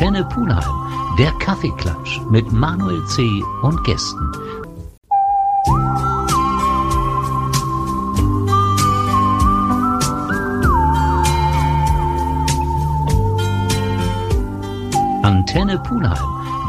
Antenne 0.00 0.24
Pulheim, 0.26 1.16
der 1.18 1.32
Kaffeeklatsch 1.40 2.20
mit 2.30 2.52
Manuel 2.52 3.04
C. 3.06 3.42
und 3.62 3.82
Gästen. 3.82 4.30
Antenne 15.24 15.80
Pulheim, 15.80 16.16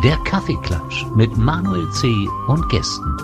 der 0.04 0.18
Kaffeeklatsch 0.26 1.06
mit 1.16 1.38
Manuel 1.38 1.88
C. 1.92 2.28
und 2.48 2.68
Gästen. 2.70 3.16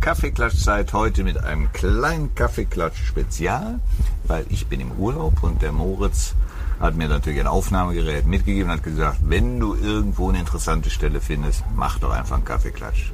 Kaffeeklatschzeit 0.00 0.92
heute 0.92 1.24
mit 1.24 1.42
einem 1.42 1.72
kleinen 1.72 2.36
Kaffeeklatsch-Spezial, 2.36 3.80
weil 4.28 4.46
ich 4.48 4.68
bin 4.68 4.78
im 4.78 4.92
Urlaub 4.92 5.42
und 5.42 5.60
der 5.60 5.72
Moritz 5.72 6.36
hat 6.80 6.96
mir 6.96 7.08
natürlich 7.08 7.40
ein 7.40 7.46
Aufnahmegerät 7.46 8.26
mitgegeben 8.26 8.70
und 8.70 8.76
hat 8.76 8.84
gesagt, 8.84 9.18
wenn 9.22 9.58
du 9.58 9.74
irgendwo 9.74 10.28
eine 10.28 10.38
interessante 10.38 10.90
Stelle 10.90 11.20
findest, 11.20 11.64
mach 11.74 11.98
doch 11.98 12.10
einfach 12.10 12.36
einen 12.36 12.44
Kaffeeklatsch. 12.44 13.12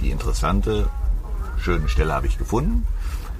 Die 0.00 0.10
interessante, 0.10 0.88
schöne 1.58 1.88
Stelle 1.88 2.12
habe 2.12 2.26
ich 2.26 2.38
gefunden. 2.38 2.86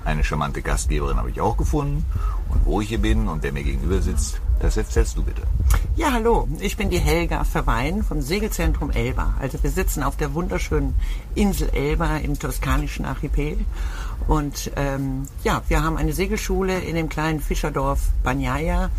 Eine 0.04 0.24
charmante 0.24 0.62
Gastgeberin 0.62 1.16
habe 1.16 1.30
ich 1.30 1.40
auch 1.40 1.56
gefunden. 1.56 2.04
Und 2.48 2.66
wo 2.66 2.80
ich 2.80 2.88
hier 2.88 2.98
bin 2.98 3.28
und 3.28 3.42
wer 3.42 3.52
mir 3.52 3.62
gegenüber 3.62 4.00
sitzt, 4.00 4.40
das 4.60 4.76
erzählst 4.76 5.16
du 5.16 5.24
bitte. 5.24 5.42
Ja, 5.96 6.12
hallo, 6.12 6.46
ich 6.60 6.76
bin 6.76 6.90
die 6.90 6.98
Helga 6.98 7.44
Verwein 7.44 8.02
vom 8.02 8.20
Segelzentrum 8.20 8.90
Elba. 8.90 9.34
Also 9.40 9.62
wir 9.62 9.70
sitzen 9.70 10.02
auf 10.02 10.16
der 10.16 10.34
wunderschönen 10.34 10.94
Insel 11.34 11.68
Elba 11.70 12.18
im 12.18 12.38
toskanischen 12.38 13.04
Archipel. 13.04 13.58
Und 14.28 14.70
ähm, 14.76 15.26
ja, 15.42 15.62
wir 15.68 15.82
haben 15.82 15.96
eine 15.96 16.12
Segelschule 16.12 16.78
in 16.80 16.94
dem 16.94 17.08
kleinen 17.08 17.40
Fischerdorf 17.40 18.00
Banjaya. 18.22 18.90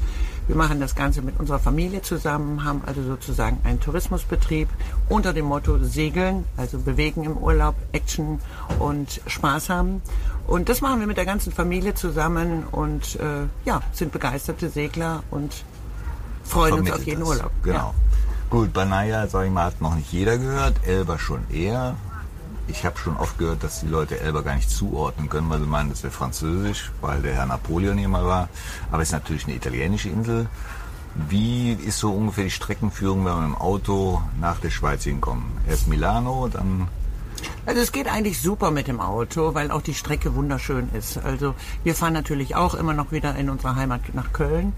Wir 0.48 0.56
machen 0.56 0.80
das 0.80 0.96
Ganze 0.96 1.22
mit 1.22 1.40
unserer 1.40 1.60
Familie 1.60 2.02
zusammen, 2.02 2.66
haben 2.66 2.82
also 2.86 3.02
sozusagen 3.02 3.60
einen 3.64 3.80
Tourismusbetrieb 3.80 4.68
unter 5.08 5.34
dem 5.34 5.46
Motto 5.46 5.80
Segeln, 5.80 6.44
also 6.58 6.80
bewegen 6.80 7.24
im 7.24 7.38
Urlaub, 7.38 7.76
Action 7.94 8.40
und 8.80 9.22
Spaß 9.28 9.70
haben. 9.70 10.02
Und 10.46 10.68
das 10.68 10.82
machen 10.82 11.00
wir 11.00 11.08
mit 11.08 11.18
der 11.18 11.26
ganzen 11.26 11.54
Familie 11.54 11.94
zusammen 11.94 12.66
und 12.72 13.16
äh, 13.16 13.48
ja, 13.66 13.82
sind 13.94 14.12
begeisterte 14.12 14.70
Segler 14.70 15.24
und 15.32 15.64
freuen 16.44 16.80
uns 16.80 16.92
auf 16.92 17.06
jeden 17.06 17.22
das. 17.22 17.30
Urlaub. 17.30 17.52
Genau. 17.64 17.78
Ja. 17.78 17.94
Gut, 18.50 18.74
Banaya, 18.74 19.28
sag 19.28 19.46
ich 19.46 19.52
mal, 19.52 19.66
hat 19.66 19.82
noch 19.82 19.96
nicht 19.96 20.12
jeder 20.12 20.38
gehört, 20.38 20.76
Elba 20.86 21.18
schon 21.18 21.50
eher. 21.50 21.96
Ich 22.68 22.86
habe 22.86 22.98
schon 22.98 23.18
oft 23.18 23.38
gehört, 23.38 23.64
dass 23.64 23.82
die 23.82 23.88
Leute 23.88 24.20
Elba 24.20 24.42
gar 24.42 24.56
nicht 24.56 24.70
zuordnen 24.70 25.30
können, 25.30 25.50
weil 25.50 25.60
sie 25.60 25.66
meinen, 25.66 25.90
das 25.90 26.04
wäre 26.04 26.14
französisch, 26.14 26.92
weil 27.02 27.22
der 27.22 27.34
Herr 27.34 27.46
Napoleon 27.46 27.98
hier 27.98 28.08
mal 28.08 28.26
war. 28.26 28.50
Aber 28.92 29.02
es 29.02 29.10
ist 29.10 29.14
natürlich 29.14 29.46
eine 29.46 29.56
italienische 29.56 30.10
Insel. 30.10 30.48
Wie 31.30 31.74
ist 31.74 32.00
so 32.00 32.12
ungefähr 32.12 32.46
die 32.46 32.52
Streckenführung, 32.52 33.26
wenn 33.26 33.34
wir 33.34 33.42
mit 33.42 33.56
dem 33.56 33.62
Auto 33.62 34.22
nach 34.40 34.60
der 34.60 34.72
Schweiz 34.72 35.04
hinkommen? 35.04 35.46
Erst 35.68 35.88
Milano, 35.88 36.48
dann 36.48 36.88
Also 37.66 37.80
es 37.80 37.94
geht 37.94 38.08
eigentlich 38.08 38.42
super 38.42 38.72
mit 38.72 38.88
dem 38.88 39.00
Auto, 39.00 39.54
weil 39.54 39.72
auch 39.72 39.82
die 39.82 39.94
Strecke 39.94 40.36
wunderschön 40.36 40.90
ist. 40.94 41.18
Also 41.18 41.56
wir 41.84 41.96
fahren 41.96 42.14
natürlich 42.14 42.56
auch 42.56 42.74
immer 42.74 42.94
noch 42.94 43.12
wieder 43.12 43.36
in 43.36 43.50
unsere 43.50 43.76
Heimat 43.76 44.02
nach 44.14 44.34
Köln. 44.34 44.74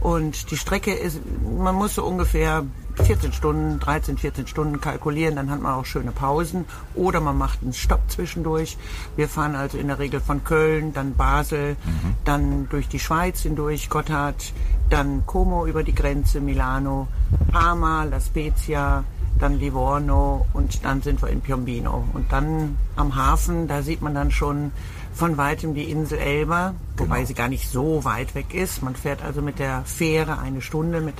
Und 0.00 0.50
die 0.50 0.56
Strecke 0.56 0.94
ist, 0.94 1.20
man 1.58 1.74
muss 1.74 1.96
so 1.96 2.04
ungefähr 2.04 2.64
14 3.04 3.32
Stunden, 3.32 3.78
13, 3.78 4.18
14 4.18 4.46
Stunden 4.46 4.80
kalkulieren, 4.80 5.36
dann 5.36 5.50
hat 5.50 5.60
man 5.60 5.74
auch 5.74 5.84
schöne 5.84 6.12
Pausen. 6.12 6.64
Oder 6.94 7.20
man 7.20 7.36
macht 7.36 7.62
einen 7.62 7.74
Stopp 7.74 8.00
zwischendurch. 8.08 8.78
Wir 9.16 9.28
fahren 9.28 9.54
also 9.54 9.76
in 9.76 9.88
der 9.88 9.98
Regel 9.98 10.20
von 10.20 10.42
Köln, 10.42 10.94
dann 10.94 11.14
Basel, 11.14 11.76
dann 12.24 12.68
durch 12.70 12.88
die 12.88 12.98
Schweiz 12.98 13.40
hindurch, 13.40 13.90
Gotthard, 13.90 14.52
dann 14.88 15.24
Como 15.26 15.66
über 15.66 15.82
die 15.82 15.94
Grenze, 15.94 16.40
Milano, 16.40 17.06
Parma, 17.52 18.04
La 18.04 18.20
Spezia, 18.20 19.04
dann 19.40 19.58
Livorno 19.58 20.46
und 20.52 20.84
dann 20.84 21.02
sind 21.02 21.22
wir 21.22 21.28
in 21.28 21.40
Piombino. 21.40 22.04
Und 22.12 22.30
dann 22.32 22.76
am 22.96 23.16
Hafen, 23.16 23.68
da 23.68 23.82
sieht 23.82 24.02
man 24.02 24.14
dann 24.14 24.30
schon 24.30 24.72
von 25.14 25.36
weitem 25.36 25.74
die 25.74 25.90
Insel 25.90 26.18
Elba, 26.18 26.74
wobei 26.96 27.16
Genau. 27.16 27.26
sie 27.26 27.34
gar 27.34 27.48
nicht 27.48 27.68
so 27.68 28.04
weit 28.04 28.34
weg 28.34 28.54
ist. 28.54 28.82
Man 28.82 28.94
fährt 28.94 29.22
also 29.22 29.42
mit 29.42 29.58
der 29.58 29.82
Fähre 29.84 30.38
eine 30.38 30.62
Stunde 30.62 31.00
mit 31.00 31.14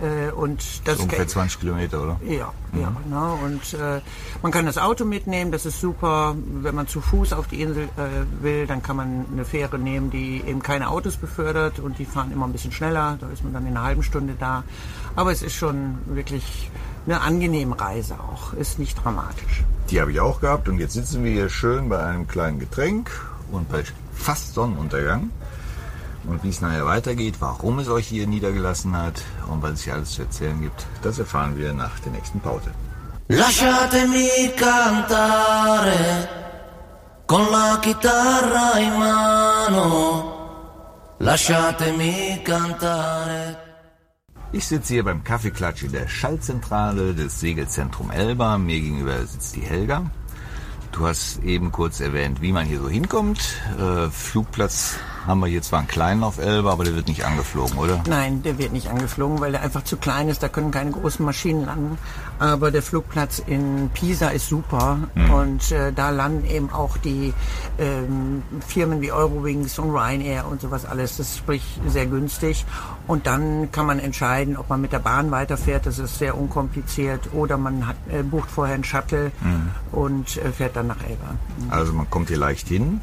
äh, 0.00 0.30
und 0.32 0.86
das 0.86 0.96
so 0.96 1.02
ungefähr 1.04 1.26
20 1.28 1.60
Kilometer, 1.60 2.02
oder? 2.02 2.20
ja, 2.26 2.52
ja, 2.78 2.92
genau. 3.04 3.38
Und 3.44 3.74
äh, 3.74 4.00
man 4.42 4.50
kann 4.50 4.64
das 4.66 4.78
Auto 4.78 5.04
mitnehmen, 5.04 5.52
das 5.52 5.66
ist 5.66 5.80
super. 5.80 6.34
Wenn 6.62 6.74
man 6.74 6.88
zu 6.88 7.00
Fuß 7.00 7.32
auf 7.34 7.46
die 7.46 7.60
Insel 7.60 7.84
äh, 7.96 8.42
will, 8.42 8.66
dann 8.66 8.82
kann 8.82 8.96
man 8.96 9.26
eine 9.32 9.44
Fähre 9.44 9.78
nehmen, 9.78 10.10
die 10.10 10.42
eben 10.46 10.62
keine 10.62 10.88
Autos 10.88 11.16
befördert 11.16 11.78
und 11.78 11.98
die 11.98 12.04
fahren 12.06 12.32
immer 12.32 12.46
ein 12.46 12.52
bisschen 12.52 12.72
schneller. 12.72 13.18
Da 13.20 13.28
ist 13.28 13.44
man 13.44 13.52
dann 13.52 13.66
in 13.66 13.76
einer 13.76 13.84
halben 13.84 14.02
Stunde 14.02 14.34
da. 14.38 14.64
Aber 15.14 15.30
es 15.30 15.42
ist 15.42 15.54
schon 15.54 15.98
wirklich 16.06 16.70
eine 17.06 17.20
angenehme 17.20 17.80
Reise 17.80 18.14
auch. 18.14 18.52
Ist 18.54 18.78
nicht 18.78 19.02
dramatisch. 19.02 19.64
Die 19.90 20.00
habe 20.00 20.12
ich 20.12 20.20
auch 20.20 20.40
gehabt 20.40 20.68
und 20.68 20.78
jetzt 20.78 20.94
sitzen 20.94 21.24
wir 21.24 21.32
hier 21.32 21.48
schön 21.48 21.88
bei 21.88 22.04
einem 22.04 22.28
kleinen 22.28 22.58
Getränk 22.58 23.10
und 23.50 23.70
bei 23.70 23.82
fast 24.14 24.54
Sonnenuntergang. 24.54 25.30
Und 26.24 26.44
wie 26.44 26.50
es 26.50 26.60
nachher 26.60 26.86
weitergeht, 26.86 27.36
warum 27.40 27.80
es 27.80 27.88
euch 27.88 28.06
hier 28.06 28.28
niedergelassen 28.28 28.96
hat 28.96 29.22
und 29.48 29.62
was 29.62 29.72
es 29.72 29.82
hier 29.82 29.94
alles 29.94 30.12
zu 30.12 30.22
erzählen 30.22 30.60
gibt, 30.60 30.86
das 31.02 31.18
erfahren 31.18 31.56
wir 31.56 31.72
nach 31.72 31.98
der 32.00 32.12
nächsten 32.12 32.40
Pause. 32.40 32.70
Lasciatemi 33.28 34.52
cantare 34.56 36.28
con 37.26 37.50
la 37.50 37.78
chitarra 37.80 38.78
in 38.78 38.98
mano. 38.98 41.16
Lasciatemi 41.18 42.42
cantare. 42.44 43.61
Ich 44.54 44.66
sitze 44.66 44.92
hier 44.92 45.04
beim 45.04 45.24
Kaffeeklatsch 45.24 45.82
in 45.82 45.92
der 45.92 46.08
Schaltzentrale 46.08 47.14
des 47.14 47.40
Segelzentrum 47.40 48.10
Elba. 48.10 48.58
Mir 48.58 48.80
gegenüber 48.80 49.24
sitzt 49.24 49.56
die 49.56 49.62
Helga. 49.62 50.10
Du 50.92 51.06
hast 51.06 51.42
eben 51.42 51.72
kurz 51.72 52.00
erwähnt, 52.00 52.42
wie 52.42 52.52
man 52.52 52.66
hier 52.66 52.78
so 52.78 52.88
hinkommt. 52.90 53.40
Äh, 53.78 54.10
Flugplatz 54.10 54.98
haben 55.26 55.40
wir 55.40 55.46
hier 55.46 55.62
zwar 55.62 55.80
einen 55.80 55.88
kleinen 55.88 56.22
auf 56.24 56.38
Elba, 56.38 56.72
aber 56.72 56.84
der 56.84 56.94
wird 56.94 57.08
nicht 57.08 57.24
angeflogen, 57.24 57.78
oder? 57.78 58.02
Nein, 58.08 58.42
der 58.42 58.58
wird 58.58 58.72
nicht 58.72 58.88
angeflogen, 58.88 59.40
weil 59.40 59.52
der 59.52 59.62
einfach 59.62 59.84
zu 59.84 59.96
klein 59.96 60.28
ist. 60.28 60.42
Da 60.42 60.48
können 60.48 60.70
keine 60.70 60.90
großen 60.90 61.24
Maschinen 61.24 61.66
landen. 61.66 61.98
Aber 62.38 62.70
der 62.70 62.82
Flugplatz 62.82 63.38
in 63.38 63.90
Pisa 63.94 64.28
ist 64.28 64.48
super. 64.48 64.98
Und 65.32 65.70
äh, 65.70 65.92
da 65.92 66.10
landen 66.10 66.44
eben 66.46 66.70
auch 66.70 66.96
die 66.96 67.32
ähm, 67.78 68.42
Firmen 68.66 69.00
wie 69.00 69.12
Eurowings 69.12 69.78
und 69.78 69.90
Ryanair 69.90 70.46
und 70.48 70.60
sowas 70.60 70.84
alles. 70.84 71.16
Das 71.18 71.28
ist 71.28 71.38
sprich 71.38 71.80
sehr 71.86 72.06
günstig. 72.06 72.64
Und 73.06 73.26
dann 73.26 73.70
kann 73.70 73.86
man 73.86 73.98
entscheiden, 73.98 74.56
ob 74.56 74.68
man 74.68 74.80
mit 74.80 74.92
der 74.92 74.98
Bahn 74.98 75.30
weiterfährt. 75.30 75.86
Das 75.86 75.98
ist 75.98 76.18
sehr 76.18 76.36
unkompliziert. 76.36 77.32
Oder 77.32 77.58
man 77.58 77.86
hat, 77.86 77.96
äh, 78.10 78.22
bucht 78.22 78.50
vorher 78.50 78.74
einen 78.74 78.84
Shuttle 78.84 79.30
und 79.92 80.36
äh, 80.36 80.50
fährt 80.52 80.76
dann 80.76 80.88
nach 80.88 81.02
Elba. 81.02 81.36
Also 81.70 81.92
man 81.92 82.08
kommt 82.10 82.28
hier 82.28 82.38
leicht 82.38 82.68
hin. 82.68 83.00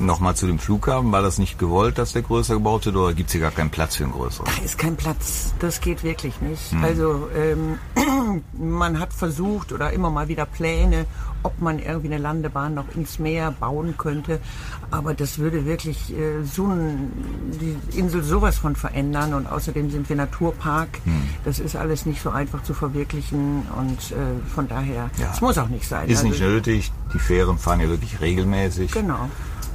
Nochmal 0.00 0.34
zu 0.36 0.46
dem 0.46 0.58
Flughafen. 0.58 1.12
War 1.12 1.22
das 1.22 1.38
nicht 1.38 1.58
gewollt, 1.58 1.98
dass 1.98 2.12
der 2.12 2.22
größer 2.22 2.54
gebaut 2.54 2.86
wird 2.86 2.96
oder 2.96 3.12
gibt 3.14 3.28
es 3.28 3.32
hier 3.32 3.40
gar 3.42 3.50
keinen 3.50 3.70
Platz 3.70 3.96
für 3.96 4.04
einen 4.04 4.12
größeren? 4.12 4.46
Da 4.56 4.64
ist 4.64 4.78
kein 4.78 4.96
Platz. 4.96 5.52
Das 5.58 5.80
geht 5.80 6.02
wirklich 6.02 6.40
nicht. 6.40 6.74
Also 6.82 7.28
ähm, 7.36 7.78
man 8.58 8.98
hat 8.98 9.12
versucht 9.12 9.72
oder 9.72 9.92
immer 9.92 10.10
mal 10.10 10.28
wieder 10.28 10.46
Pläne, 10.46 11.06
ob 11.42 11.60
man 11.60 11.78
irgendwie 11.78 12.08
eine 12.08 12.18
Landebahn 12.18 12.74
noch 12.74 12.84
ins 12.94 13.18
Meer 13.18 13.50
bauen 13.52 13.94
könnte. 13.98 14.40
Aber 14.90 15.14
das 15.14 15.38
würde 15.38 15.64
wirklich 15.64 16.12
äh, 16.12 16.42
so 16.44 16.66
ein, 16.66 17.12
die 17.60 17.98
Insel 17.98 18.22
sowas 18.22 18.58
von 18.58 18.76
verändern. 18.76 19.34
Und 19.34 19.46
außerdem 19.50 19.90
sind 19.90 20.08
wir 20.08 20.16
Naturpark. 20.16 20.88
Das 21.44 21.58
ist 21.58 21.76
alles 21.76 22.06
nicht 22.06 22.22
so 22.22 22.30
einfach 22.30 22.62
zu 22.62 22.74
verwirklichen. 22.74 23.62
Und 23.78 24.12
äh, 24.12 24.14
von 24.54 24.68
daher, 24.68 25.10
es 25.14 25.20
Ja. 25.20 25.32
muss 25.40 25.58
auch 25.58 25.68
nicht 25.68 25.86
sein. 25.88 26.08
Ist 26.08 26.18
Also, 26.18 26.28
nicht 26.28 26.40
nötig. 26.40 26.92
Die 27.14 27.18
Fähren 27.18 27.58
fahren 27.58 27.80
ja 27.80 27.88
wirklich 27.88 28.20
regelmäßig. 28.20 28.92
Genau. 28.92 29.28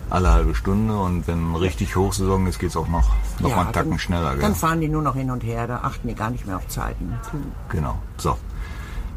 Alle 0.10 0.32
halbe 0.32 0.56
Stunde 0.56 0.98
und 0.98 1.28
wenn 1.28 1.56
richtig 1.56 1.96
Hochsaison 1.96 2.46
ist, 2.48 2.60
geht 2.60 2.70
es 2.70 2.78
auch 2.78 2.88
noch, 2.88 3.12
noch 3.40 3.50
mal 3.50 3.64
einen 3.64 3.74
Tacken 3.74 3.92
dann, 3.92 4.00
schneller. 4.00 4.32
Gell? 4.34 4.42
Dann 4.42 4.56
fahren 4.56 4.82
die 4.82 4.88
nur 4.88 5.02
noch 5.02 5.16
hin 5.16 5.32
und 5.32 5.44
her. 5.44 5.68
Da 5.68 5.80
achten 5.84 6.08
die 6.08 6.16
gar 6.16 6.30
nicht 6.30 6.46
mehr 6.46 6.58
auf 6.58 6.68
Zeiten. 6.68 7.18
Genau. 7.70 7.98
So. 8.18 8.38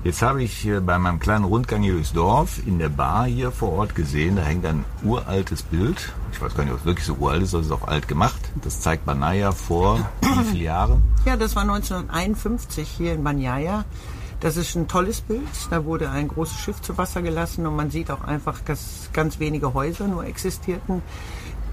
Jetzt 0.05 0.23
habe 0.23 0.43
ich 0.43 0.64
äh, 0.67 0.81
bei 0.81 0.96
meinem 0.96 1.19
kleinen 1.19 1.44
Rundgang 1.44 1.82
hier 1.82 1.94
durchs 1.94 2.12
Dorf 2.12 2.64
in 2.64 2.79
der 2.79 2.88
Bar 2.88 3.26
hier 3.26 3.50
vor 3.50 3.73
Ort 3.73 3.96
gesehen, 3.96 4.37
da 4.37 4.43
hängt 4.43 4.64
ein 4.64 4.85
uraltes 5.02 5.62
Bild. 5.62 6.12
Ich 6.32 6.40
weiß 6.40 6.55
gar 6.55 6.62
nicht, 6.62 6.73
ob 6.73 6.79
es 6.79 6.85
wirklich 6.85 7.05
so 7.05 7.14
uralt 7.14 7.43
ist, 7.43 7.52
aber 7.52 7.61
es 7.61 7.67
ist 7.67 7.73
auch 7.73 7.88
alt 7.88 8.06
gemacht. 8.06 8.38
Das 8.62 8.81
zeigt 8.81 9.05
Banaya 9.05 9.50
vor 9.50 9.99
wie 10.20 10.44
viele 10.44 10.64
Jahren? 10.64 11.02
Ja, 11.25 11.37
das 11.37 11.56
war 11.56 11.62
1951 11.62 12.88
hier 12.88 13.14
in 13.14 13.25
Banyaya. 13.25 13.84
Das 14.40 14.56
ist 14.56 14.76
ein 14.76 14.87
tolles 14.87 15.20
Bild. 15.20 15.49
Da 15.70 15.85
wurde 15.85 16.11
ein 16.11 16.29
großes 16.29 16.58
Schiff 16.58 16.81
zu 16.81 16.96
Wasser 16.96 17.23
gelassen 17.23 17.67
und 17.67 17.75
man 17.75 17.90
sieht 17.90 18.11
auch 18.11 18.23
einfach, 18.23 18.61
dass 18.61 19.11
ganz 19.12 19.40
wenige 19.40 19.75
Häuser 19.75 20.06
nur 20.06 20.25
existierten. 20.25 21.02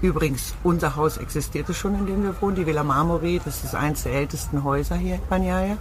Übrigens, 0.02 0.54
unser 0.62 0.96
Haus 0.96 1.16
existierte 1.16 1.72
schon, 1.74 1.94
in 1.94 2.06
dem 2.06 2.22
wir 2.22 2.34
wohnen, 2.40 2.56
die 2.56 2.66
Villa 2.66 2.84
Marmori. 2.84 3.40
Das 3.44 3.64
ist 3.64 3.74
eines 3.74 4.02
der 4.02 4.12
ältesten 4.12 4.64
Häuser 4.64 4.96
hier 4.96 5.14
in 5.14 5.20
Banyaya. 5.28 5.78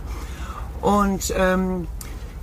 Und 0.81 1.33
ähm, 1.35 1.87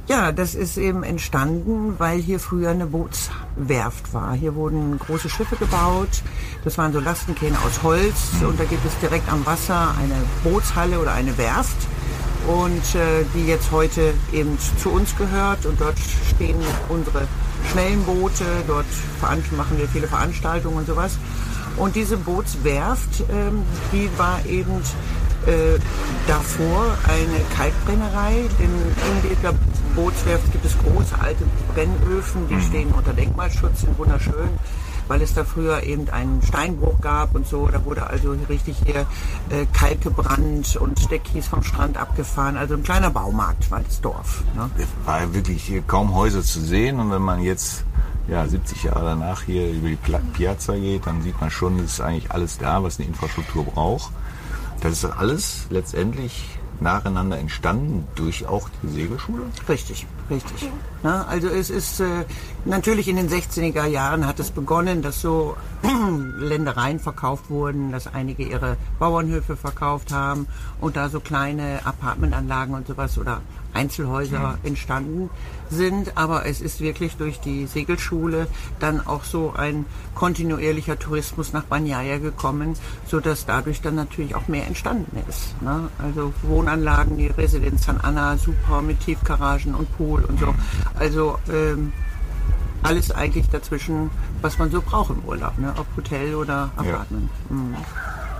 ja, 0.09 0.33
das 0.33 0.55
ist 0.57 0.77
eben 0.77 1.05
entstanden, 1.05 1.95
weil 1.99 2.21
hier 2.21 2.41
früher 2.41 2.71
eine 2.71 2.87
Bootswerft 2.87 4.13
war. 4.13 4.35
Hier 4.35 4.57
wurden 4.57 4.99
große 4.99 5.31
Schiffe 5.31 5.57
gebaut. 5.57 6.23
Das 6.65 6.77
waren 6.77 6.93
so 6.93 6.99
Lastenkähne 6.99 7.57
aus 7.65 7.83
Holz. 7.85 8.33
Und 8.47 8.59
da 8.59 8.65
gibt 8.65 8.85
es 8.85 8.99
direkt 8.99 9.31
am 9.33 9.47
Wasser 9.47 9.95
eine 9.99 10.17
Bootshalle 10.43 10.99
oder 10.99 11.13
eine 11.13 11.39
Werft. 11.39 11.77
Und 12.47 12.95
äh, 12.95 13.25
die 13.35 13.47
jetzt 13.47 13.71
heute 13.71 14.15
eben 14.33 14.59
zu 14.79 14.91
uns 14.91 15.17
gehört 15.17 15.67
und 15.67 15.81
dort 15.81 15.97
stehen 16.35 16.57
unsere 16.89 17.27
schnellen 17.71 18.05
Boote, 18.05 18.45
dort 18.67 18.87
machen 19.21 19.79
wir 19.79 19.89
viele 19.89 20.09
Veranstaltungen 20.09 20.79
und 20.79 20.87
sowas. 20.87 21.19
Und 21.77 21.97
diese 21.97 22.17
Bootswerft, 22.17 23.25
ähm, 23.31 23.63
die 23.93 24.11
war 24.19 24.45
eben 24.47 24.83
äh, 25.47 25.79
davor 26.27 26.97
eine 27.09 27.41
Kalkbrennerei, 27.57 28.49
denn 28.59 28.71
in 28.71 29.31
dieser 29.31 29.55
Bootswerft 29.95 30.53
gibt 30.53 30.65
es 30.65 30.77
große 30.79 31.19
alte 31.21 31.45
Brennöfen, 31.75 32.49
die 32.49 32.55
mhm. 32.55 32.63
stehen 32.63 32.91
unter 32.93 33.13
Denkmalschutz, 33.13 33.81
sind 33.81 33.99
wunderschön 33.99 34.51
weil 35.13 35.21
es 35.21 35.35
da 35.35 35.45
früher 35.45 35.83
eben 35.83 36.09
einen 36.09 36.41
Steinbruch 36.41 37.03
gab 37.03 37.35
und 37.35 37.47
so. 37.47 37.69
Da 37.71 37.85
wurde 37.85 38.07
also 38.07 38.35
richtig 38.49 38.79
hier 38.83 39.05
äh, 39.51 39.67
Kalk 39.75 40.01
gebrannt 40.01 40.77
und 40.77 41.11
der 41.11 41.19
Kies 41.19 41.49
vom 41.49 41.63
Strand 41.63 41.99
abgefahren. 41.99 42.57
Also 42.57 42.73
ein 42.73 42.83
kleiner 42.83 43.11
Baumarkt 43.11 43.71
war 43.71 43.81
das 43.81 44.01
Dorf. 44.01 44.43
Ne? 44.57 44.71
Es 44.79 44.89
war 45.05 45.35
wirklich 45.35 45.65
hier 45.65 45.83
kaum 45.83 46.15
Häuser 46.15 46.43
zu 46.43 46.61
sehen 46.61 46.99
und 46.99 47.11
wenn 47.11 47.21
man 47.21 47.43
jetzt 47.43 47.85
ja, 48.27 48.49
70 48.49 48.85
Jahre 48.85 49.05
danach 49.05 49.43
hier 49.43 49.71
über 49.71 49.89
die 49.89 49.99
Piazza 50.33 50.77
geht, 50.77 51.07
dann 51.07 51.21
sieht 51.21 51.39
man 51.43 51.51
schon, 51.51 51.79
es 51.81 51.93
ist 51.93 52.01
eigentlich 52.01 52.31
alles 52.31 52.57
da, 52.57 52.83
was 52.83 52.99
eine 52.99 53.07
Infrastruktur 53.09 53.65
braucht. 53.67 54.11
Das 54.81 54.93
ist 54.93 55.05
alles 55.05 55.67
letztendlich 55.69 56.59
nacheinander 56.83 57.39
entstanden 57.39 58.07
durch 58.15 58.47
auch 58.47 58.69
die 58.83 58.89
Segelschule? 58.89 59.45
Richtig, 59.69 60.07
richtig. 60.31 60.71
Ja, 61.03 61.25
also 61.25 61.49
es 61.49 61.71
ist 61.71 62.01
äh, 62.01 62.25
natürlich 62.65 63.09
in 63.09 63.17
den 63.17 63.29
60er 63.29 63.87
Jahren 63.87 64.27
hat 64.27 64.39
es 64.41 64.51
begonnen, 64.51 65.03
dass 65.03 65.21
so 65.21 65.57
Ländereien 66.39 67.01
verkauft 67.01 67.51
wurden, 67.51 67.93
dass 67.93 68.13
einige 68.13 68.45
ihre 68.45 68.77
Bauernhöfe 68.99 69.57
verkauft 69.57 70.13
haben 70.13 70.47
und 70.81 70.97
da 70.97 71.09
so 71.09 71.21
kleine 71.21 71.81
Apartmentanlagen 71.85 72.75
und 72.75 72.87
sowas 72.87 73.19
oder 73.19 73.41
Einzelhäuser 73.75 74.59
mhm. 74.63 74.67
entstanden 74.67 75.31
sind. 75.71 76.17
Aber 76.17 76.47
es 76.47 76.61
ist 76.61 76.81
wirklich 76.81 77.17
durch 77.17 77.41
die 77.41 77.67
Segelschule 77.67 78.47
dann 78.79 79.07
auch 79.07 79.25
so 79.25 79.53
ein 79.57 79.87
kontinuierlicher 80.15 80.99
Tourismus 80.99 81.53
nach 81.53 81.65
Banyaya 81.65 82.19
gekommen, 82.19 82.75
so 83.07 83.21
dass 83.21 83.47
dadurch 83.47 83.81
dann 83.81 83.95
natürlich 83.95 84.35
auch 84.35 84.49
mehr 84.49 84.67
entstanden 84.67 85.17
ist. 85.29 85.61
Ne? 85.63 85.89
Also 85.99 86.33
Wohnanlagen, 86.43 87.17
die 87.17 87.29
Residenz 87.29 87.85
San 87.85 88.01
Anna, 88.01 88.37
super 88.37 88.83
mit 88.83 89.01
Tiefgaragen 89.01 89.75
und 89.75 89.97
Pool 89.97 90.25
und 90.25 90.39
so. 90.39 90.55
Also 90.99 91.39
ähm, 91.51 91.93
alles 92.83 93.11
eigentlich 93.13 93.49
dazwischen, 93.49 94.11
was 94.41 94.59
man 94.59 94.71
so 94.71 94.83
braucht 94.83 95.11
im 95.11 95.25
Urlaub, 95.25 95.59
ne? 95.59 95.73
ob 95.77 95.87
Hotel 95.97 96.35
oder 96.35 96.71
Apartment. 96.77 97.31
Ja. 97.49 97.57
Mhm. 97.57 97.77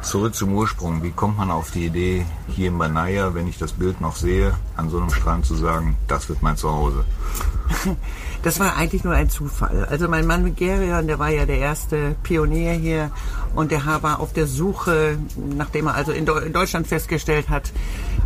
Zurück 0.03 0.35
zum 0.35 0.53
Ursprung. 0.55 1.03
Wie 1.03 1.13
kommt 1.13 1.39
man 1.39 1.51
auf 1.51 1.71
die 1.71 1.87
Idee, 1.87 2.27
hier 2.49 2.69
in 2.69 2.79
Banaya, 2.79 3.35
wenn 3.35 3.47
ich 3.47 3.57
das 3.57 3.73
Bild 3.73 4.01
noch 4.01 4.17
sehe, 4.17 4.53
an 4.77 4.91
so 4.91 4.99
einem 4.99 5.11
Strand 5.11 5.47
zu 5.47 5.55
sagen, 5.55 5.97
das 6.09 6.29
wird 6.29 6.43
mein 6.43 6.57
Zuhause? 6.57 7.05
Das 8.43 8.59
war 8.59 8.77
eigentlich 8.77 9.05
nur 9.05 9.15
ein 9.15 9.31
Zufall. 9.31 9.87
Also 9.89 10.09
mein 10.09 10.27
Mann 10.27 10.57
Gerion, 10.57 11.07
der 11.07 11.21
war 11.21 11.29
ja 11.29 11.47
der 11.47 11.59
erste 11.59 12.17
Pionier 12.25 12.73
hier 12.73 13.13
und 13.55 13.71
der 13.71 13.85
war 14.03 14.19
auf 14.19 14.33
der 14.33 14.47
Suche, 14.47 15.17
nachdem 15.37 15.87
er 15.87 15.95
also 15.95 16.11
in, 16.11 16.27
Deutschland 16.27 16.87
festgestellt 16.87 17.49
hat, 17.49 17.71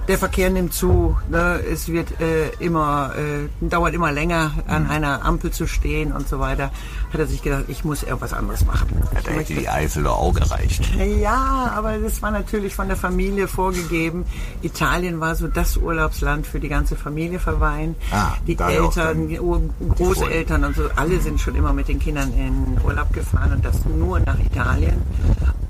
der 0.08 0.18
Verkehr 0.18 0.50
nimmt 0.50 0.72
zu, 0.72 1.16
ne, 1.28 1.60
es 1.70 1.88
wird 1.88 2.20
äh, 2.20 2.48
immer, 2.60 3.12
äh, 3.16 3.68
dauert 3.68 3.92
immer 3.92 4.12
länger 4.12 4.52
an 4.68 4.84
mhm. 4.84 4.90
einer 4.90 5.24
Ampel 5.24 5.50
zu 5.50 5.66
stehen 5.66 6.12
und 6.12 6.28
so 6.28 6.38
weiter, 6.38 6.70
hat 7.12 7.20
er 7.20 7.26
sich 7.26 7.42
gedacht, 7.42 7.64
ich 7.68 7.84
muss 7.84 8.02
irgendwas 8.02 8.32
anderes 8.32 8.64
machen. 8.64 8.88
Ja, 9.14 9.20
da 9.22 9.30
hätte 9.32 9.54
die 9.54 9.68
Eifel 9.68 10.04
doch 10.04 10.18
auch 10.18 10.34
gereicht. 10.34 10.82
Ja, 11.20 11.72
aber 11.74 11.98
das 11.98 12.22
war 12.22 12.30
natürlich 12.30 12.74
von 12.74 12.88
der 12.88 12.96
Familie 12.96 13.48
vorgegeben. 13.48 14.24
Italien 14.62 15.20
war 15.20 15.34
so 15.34 15.48
das 15.48 15.76
Urlaubsland 15.76 16.46
für 16.46 16.60
die 16.60 16.68
ganze 16.68 16.94
Familie 16.96 17.40
verweihen. 17.40 17.96
Ah, 18.12 18.34
die 18.46 18.56
Eltern, 18.58 19.35
die 19.36 19.88
Großeltern 19.88 20.64
und 20.64 20.76
so, 20.76 20.82
alle 20.96 21.20
sind 21.20 21.40
schon 21.40 21.54
immer 21.54 21.72
mit 21.72 21.88
den 21.88 21.98
Kindern 21.98 22.32
in 22.34 22.78
Urlaub 22.84 23.12
gefahren 23.12 23.52
und 23.52 23.64
das 23.64 23.84
nur 23.84 24.20
nach 24.20 24.38
Italien. 24.38 25.02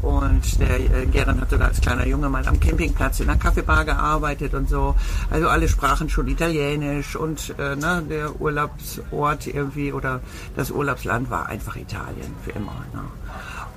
Und 0.03 0.61
der 0.61 0.79
äh, 0.79 1.07
Gern 1.07 1.41
hat 1.41 1.51
sogar 1.51 1.69
als 1.69 1.81
kleiner 1.81 2.07
Junge 2.07 2.29
mal 2.29 2.47
am 2.47 2.61
Campingplatz 2.61 3.21
in 3.21 3.29
einer 3.29 3.39
Kaffeebar 3.39 3.85
gearbeitet 3.85 4.55
und 4.55 4.69
so. 4.69 4.95
Also 5.31 5.49
alle 5.49 5.69
sprachen 5.69 6.09
schon 6.09 6.29
Italienisch 6.29 7.17
und 7.17 7.55
äh, 7.59 7.75
ne, 7.75 8.05
der 8.09 8.41
Urlaubsort 8.41 9.47
irgendwie 9.49 9.93
oder 9.93 10.21
das 10.55 10.71
Urlaubsland 10.71 11.29
war 11.29 11.47
einfach 11.47 11.77
Italien 11.77 12.35
für 12.45 12.53
immer. 12.53 12.85
Ne? 12.95 13.01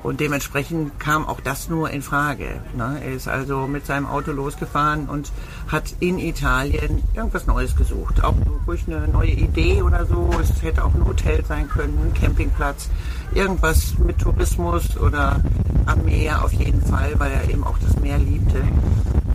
Und 0.01 0.19
dementsprechend 0.21 0.99
kam 0.99 1.27
auch 1.27 1.41
das 1.41 1.67
nur 1.69 1.89
in 1.89 2.01
Frage. 2.01 2.61
Ne? 2.75 3.01
Er 3.03 3.13
ist 3.13 3.27
also 3.27 3.67
mit 3.67 3.85
seinem 3.85 4.05
Auto 4.05 4.31
losgefahren 4.31 5.09
und 5.09 5.31
hat 5.67 5.93
in 5.99 6.19
Italien 6.19 7.03
irgendwas 7.13 7.47
Neues 7.47 7.75
gesucht. 7.75 8.23
Auch 8.23 8.35
durch 8.65 8.87
eine 8.87 9.07
neue 9.07 9.31
Idee 9.31 9.81
oder 9.81 10.05
so. 10.05 10.29
Es 10.41 10.61
hätte 10.61 10.85
auch 10.85 10.93
ein 10.93 11.05
Hotel 11.05 11.43
sein 11.45 11.67
können, 11.67 11.97
ein 12.01 12.13
Campingplatz, 12.13 12.89
irgendwas 13.33 13.97
mit 13.97 14.19
Tourismus 14.19 14.97
oder 14.97 15.41
am 15.85 16.05
Meer 16.05 16.43
auf 16.45 16.53
jeden 16.53 16.81
Fall, 16.81 17.13
weil 17.17 17.31
er 17.31 17.49
eben 17.49 17.63
auch 17.63 17.77
das 17.79 17.99
Meer 17.99 18.17
liebte. 18.17 18.61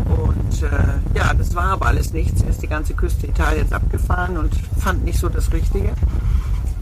Und 0.06 0.62
äh, 0.62 1.16
ja, 1.18 1.34
das 1.34 1.54
war 1.54 1.72
aber 1.72 1.86
alles 1.86 2.12
nichts. 2.12 2.42
Er 2.42 2.50
ist 2.50 2.62
die 2.62 2.68
ganze 2.68 2.94
Küste 2.94 3.26
Italiens 3.26 3.72
abgefahren 3.72 4.38
und 4.38 4.54
fand 4.78 5.04
nicht 5.04 5.18
so 5.18 5.28
das 5.28 5.52
Richtige 5.52 5.92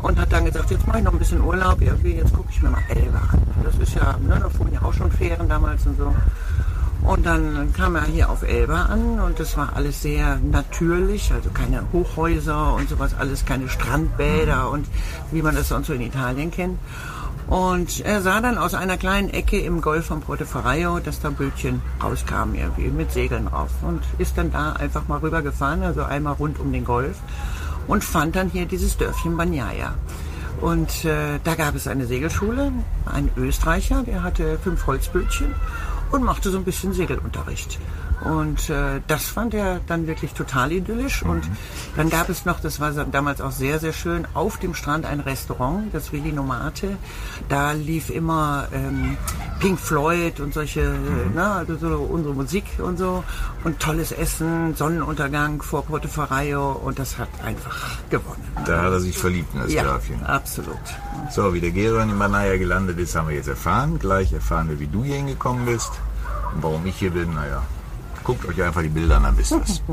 und 0.03 0.19
hat 0.21 0.33
dann 0.33 0.45
gesagt, 0.45 0.71
jetzt 0.71 0.87
mache 0.87 0.99
ich 0.99 1.05
noch 1.05 1.13
ein 1.13 1.19
bisschen 1.19 1.41
Urlaub, 1.41 1.81
irgendwie, 1.81 2.17
jetzt 2.17 2.33
gucke 2.33 2.49
ich 2.51 2.61
mir 2.63 2.71
mal 2.71 2.83
Elbe 2.89 3.19
an. 3.19 3.43
Das 3.65 3.77
ist 3.79 3.95
ja, 3.95 4.17
ne, 4.19 4.39
da 4.41 4.49
fuhren 4.49 4.73
ja 4.73 4.83
auch 4.83 4.93
schon 4.93 5.11
Fähren 5.11 5.49
damals 5.49 5.87
und 5.87 5.97
so. 5.97 6.13
Und 7.03 7.27
dann 7.27 7.73
kam 7.73 7.97
er 7.97 8.05
hier 8.05 8.31
auf 8.31 8.43
Elba 8.45 8.83
an 8.83 9.19
und 9.19 9.41
das 9.41 9.57
war 9.57 9.75
alles 9.75 10.03
sehr 10.03 10.39
natürlich, 10.39 11.33
also 11.33 11.51
keine 11.51 11.83
Hochhäuser 11.93 12.75
und 12.75 12.89
sowas, 12.89 13.15
alles 13.19 13.45
keine 13.45 13.69
Strandbäder 13.69 14.71
und 14.71 14.87
wie 15.33 15.43
man 15.43 15.57
das 15.57 15.69
sonst 15.69 15.89
so 15.89 15.95
in 15.95 16.01
Italien 16.01 16.53
kennt. 16.53 16.79
Und 17.49 18.01
er 18.05 18.23
sah 18.23 18.41
dann 18.41 18.57
aus 18.57 18.75
einer 18.75 18.97
kleinen 18.97 19.31
Ecke 19.31 19.59
im 19.59 19.81
Golf 19.81 20.07
von 20.07 20.21
Portoferraio, 20.21 21.01
dass 21.01 21.21
da 21.21 21.31
Bötchen 21.31 21.83
rauskamen 22.03 22.55
irgendwie 22.55 22.89
mit 22.89 23.11
Segeln 23.11 23.47
drauf 23.47 23.71
und 23.83 24.01
ist 24.19 24.39
dann 24.39 24.53
da 24.53 24.73
einfach 24.73 25.09
mal 25.09 25.19
rübergefahren, 25.19 25.83
also 25.83 26.05
einmal 26.05 26.35
rund 26.35 26.61
um 26.61 26.73
den 26.73 26.85
Golf 26.85 27.17
und 27.89 28.05
fand 28.05 28.37
dann 28.37 28.51
hier 28.51 28.67
dieses 28.67 28.97
Dörfchen 28.97 29.37
Banyaya. 29.37 29.95
Und 30.61 31.05
äh, 31.05 31.41
da 31.43 31.55
gab 31.55 31.75
es 31.75 31.89
eine 31.89 32.07
Segelschule, 32.07 32.73
ein 33.05 33.31
Österreicher, 33.37 34.05
der 34.05 34.23
hatte 34.23 34.59
fünf 34.63 34.87
Holzbötchen 34.87 35.55
und 36.13 36.23
machte 36.23 36.51
so 36.51 36.59
ein 36.59 36.65
bisschen 36.65 36.93
Segelunterricht. 36.93 37.79
Und 38.25 38.71
äh, 38.71 39.01
das 39.07 39.25
fand 39.25 39.55
er 39.55 39.81
dann 39.87 40.07
wirklich 40.07 40.33
total 40.33 40.73
idyllisch. 40.73 41.25
Mhm. 41.25 41.31
Und 41.31 41.51
dann 41.97 42.11
gab 42.11 42.29
es 42.29 42.45
noch, 42.45 42.61
das 42.61 42.81
war 42.81 42.93
damals 42.93 43.41
auch 43.41 43.51
sehr, 43.51 43.79
sehr 43.79 43.93
schön, 43.93 44.27
auf 44.35 44.59
dem 44.59 44.75
Strand 44.75 45.07
ein 45.07 45.21
Restaurant, 45.21 45.93
das 45.93 46.13
Willi 46.13 46.33
Nomate. 46.33 46.97
Da 47.49 47.73
lief 47.73 48.11
immer 48.11 48.69
ähm, 48.73 49.17
Pink 49.61 49.79
Floyd 49.79 50.41
und 50.41 50.55
solche, 50.55 50.91
mhm. 50.91 51.35
ne, 51.35 51.45
also 51.45 51.77
so 51.77 51.99
unsere 51.99 52.35
Musik 52.35 52.65
und 52.79 52.99
so. 52.99 53.25
Und 53.65 53.81
tolles 53.81 54.13
Essen, 54.13 54.75
Sonnenuntergang 54.75 55.63
vor 55.63 55.85
Portoferraio 55.85 56.73
und 56.73 56.99
das 56.99 57.19
hat 57.19 57.29
einfach 57.45 57.99
gewonnen. 58.11 58.45
Da 58.67 58.83
hat 58.83 58.93
er 58.93 59.01
sich 59.01 59.17
verliebt 59.17 59.55
in 59.55 59.61
das 59.61 59.73
ja, 59.73 59.85
Dörfchen. 59.85 60.25
absolut. 60.25 60.77
So, 61.31 61.55
wie 61.55 61.61
der 61.61 61.71
Geron 61.71 62.11
in 62.11 62.19
Manaya 62.19 62.57
gelandet 62.57 62.99
ist, 62.99 63.15
haben 63.15 63.29
wir 63.29 63.37
jetzt 63.37 63.49
erfahren. 63.49 63.99
Gleich 63.99 64.33
erfahren 64.33 64.69
wir, 64.69 64.81
wie 64.81 64.87
du 64.87 65.05
hier 65.05 65.17
hingekommen 65.17 65.65
bist. 65.65 65.91
Und 66.55 66.63
warum 66.63 66.85
ich 66.87 66.97
hier 66.97 67.11
bin, 67.11 67.35
naja, 67.35 67.63
Guckt 68.25 68.45
euch 68.47 68.63
einfach 68.63 68.83
die 68.83 68.89
Bilder 68.89 69.17
an, 69.17 69.25
dann 69.25 69.37
wisst 69.37 69.53
ihr 69.53 69.63
es. 69.63 69.83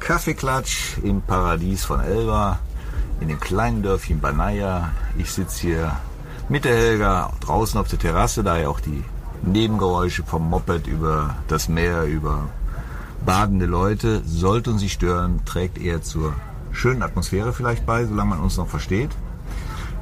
Kaffeeklatsch 0.00 0.98
im 1.04 1.22
Paradies 1.22 1.84
von 1.84 2.00
Elba, 2.00 2.58
in 3.20 3.28
dem 3.28 3.38
kleinen 3.38 3.82
Dörfchen 3.82 4.20
Banaya. 4.20 4.90
Ich 5.16 5.30
sitze 5.30 5.60
hier 5.60 5.96
mit 6.48 6.64
der 6.64 6.76
Helga 6.76 7.32
draußen 7.40 7.80
auf 7.80 7.88
der 7.88 8.00
Terrasse, 8.00 8.42
da 8.42 8.58
ja 8.58 8.68
auch 8.68 8.80
die 8.80 9.04
Nebengeräusche 9.42 10.24
vom 10.24 10.50
Moped 10.50 10.86
über 10.86 11.36
das 11.48 11.68
Meer, 11.68 12.04
über 12.04 12.48
badende 13.24 13.66
Leute, 13.66 14.22
sollten 14.26 14.78
sie 14.78 14.88
stören, 14.88 15.44
trägt 15.44 15.78
eher 15.78 16.02
zur 16.02 16.34
schönen 16.72 17.02
Atmosphäre 17.02 17.52
vielleicht 17.52 17.86
bei, 17.86 18.04
solange 18.04 18.30
man 18.30 18.40
uns 18.40 18.56
noch 18.56 18.68
versteht. 18.68 19.10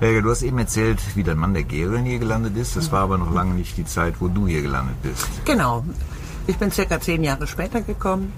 Helga, 0.00 0.22
du 0.22 0.30
hast 0.30 0.40
eben 0.40 0.58
erzählt, 0.58 0.98
wie 1.14 1.22
dein 1.22 1.36
Mann 1.36 1.52
der 1.52 1.62
Gerin 1.62 2.06
hier 2.06 2.18
gelandet 2.18 2.56
ist. 2.56 2.74
Das 2.74 2.90
war 2.90 3.02
aber 3.02 3.18
noch 3.18 3.34
lange 3.34 3.52
nicht 3.52 3.76
die 3.76 3.84
Zeit, 3.84 4.14
wo 4.20 4.28
du 4.28 4.46
hier 4.46 4.62
gelandet 4.62 4.96
bist. 5.02 5.28
Genau. 5.44 5.84
Ich 6.46 6.56
bin 6.56 6.70
circa 6.70 6.98
zehn 6.98 7.22
Jahre 7.22 7.46
später 7.46 7.82
gekommen. 7.82 8.32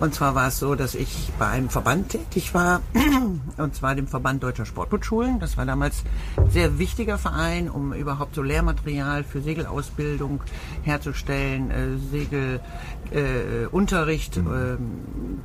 Und 0.00 0.14
zwar 0.14 0.34
war 0.34 0.48
es 0.48 0.58
so, 0.58 0.74
dass 0.76 0.94
ich 0.94 1.32
bei 1.38 1.46
einem 1.48 1.70
Verband 1.70 2.10
tätig 2.10 2.54
war, 2.54 2.82
und 3.56 3.74
zwar 3.74 3.96
dem 3.96 4.06
Verband 4.06 4.42
Deutscher 4.42 4.64
Sportbootschulen. 4.64 5.40
Das 5.40 5.56
war 5.56 5.66
damals 5.66 6.04
ein 6.36 6.50
sehr 6.50 6.78
wichtiger 6.78 7.18
Verein, 7.18 7.68
um 7.68 7.92
überhaupt 7.92 8.36
so 8.36 8.42
Lehrmaterial 8.42 9.24
für 9.24 9.40
Segelausbildung 9.40 10.40
herzustellen, 10.82 11.70
äh, 11.70 11.98
Segelunterricht, 12.12 12.62
äh, 13.12 13.66
mhm. 14.40 14.78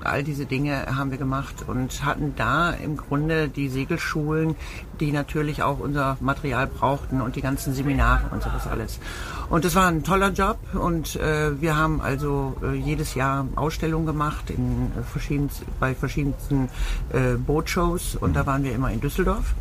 äh, 0.02 0.06
all 0.06 0.24
diese 0.24 0.46
Dinge 0.46 0.86
haben 0.96 1.12
wir 1.12 1.18
gemacht 1.18 1.66
und 1.68 2.04
hatten 2.06 2.34
da 2.36 2.72
im 2.72 2.98
Grunde 2.98 3.48
die 3.48 3.70
Segelschulen, 3.70 4.56
die 5.00 5.12
natürlich 5.12 5.64
auch 5.64 5.80
unser 5.80 6.18
Material 6.20 6.68
brauchten 6.68 7.22
und 7.22 7.36
die 7.36 7.42
ganzen 7.42 7.74
Seminare 7.74 8.24
und 8.32 8.44
sowas 8.44 8.68
alles. 8.68 9.00
Und 9.50 9.66
das 9.66 9.76
war 9.76 9.88
ein 9.88 10.04
toller 10.04 10.32
Job 10.32 10.58
und 10.74 11.16
äh, 11.16 11.62
wir 11.62 11.76
haben 11.76 12.02
also 12.02 12.56
äh, 12.64 12.74
jedes 12.74 13.16
Jahr 13.16 13.48
Ausstellungen 13.56 14.06
gemacht 14.06 14.50
in 14.50 14.92
äh, 14.98 15.04
verschiedensten, 15.04 15.66
bei 15.80 15.94
verschiedensten 15.94 16.70
äh, 17.12 17.36
Bootshows 17.36 18.16
und 18.16 18.36
da 18.36 18.46
waren 18.46 18.64
wir 18.64 18.74
immer 18.74 18.92
in 18.92 19.00
Düsseldorf. 19.00 19.54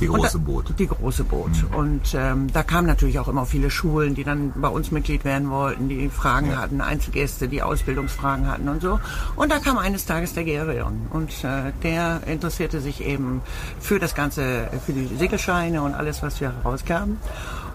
Die 0.00 0.06
große 0.06 0.38
da, 0.38 0.44
Boot. 0.44 0.74
Die 0.78 0.86
große 0.86 1.24
Boot. 1.24 1.52
Und 1.76 2.14
ähm, 2.14 2.52
da 2.52 2.62
kamen 2.62 2.86
natürlich 2.86 3.18
auch 3.18 3.28
immer 3.28 3.46
viele 3.46 3.70
Schulen, 3.70 4.14
die 4.14 4.24
dann 4.24 4.52
bei 4.56 4.68
uns 4.68 4.90
Mitglied 4.90 5.24
werden 5.24 5.50
wollten, 5.50 5.88
die 5.88 6.08
Fragen 6.08 6.56
hatten, 6.56 6.80
Einzelgäste, 6.80 7.43
die 7.48 7.62
Ausbildungsfragen 7.62 8.48
hatten 8.48 8.68
und 8.68 8.82
so. 8.82 9.00
Und 9.36 9.50
da 9.50 9.58
kam 9.58 9.78
eines 9.78 10.06
Tages 10.06 10.34
der 10.34 10.44
Gerion 10.44 11.06
und 11.10 11.30
äh, 11.44 11.72
der 11.82 12.20
interessierte 12.26 12.80
sich 12.80 13.04
eben 13.04 13.42
für 13.80 13.98
das 13.98 14.14
Ganze, 14.14 14.68
für 14.84 14.92
die 14.92 15.06
Segelscheine 15.16 15.82
und 15.82 15.94
alles, 15.94 16.22
was 16.22 16.40
wir 16.40 16.52
herauskamen. 16.52 17.18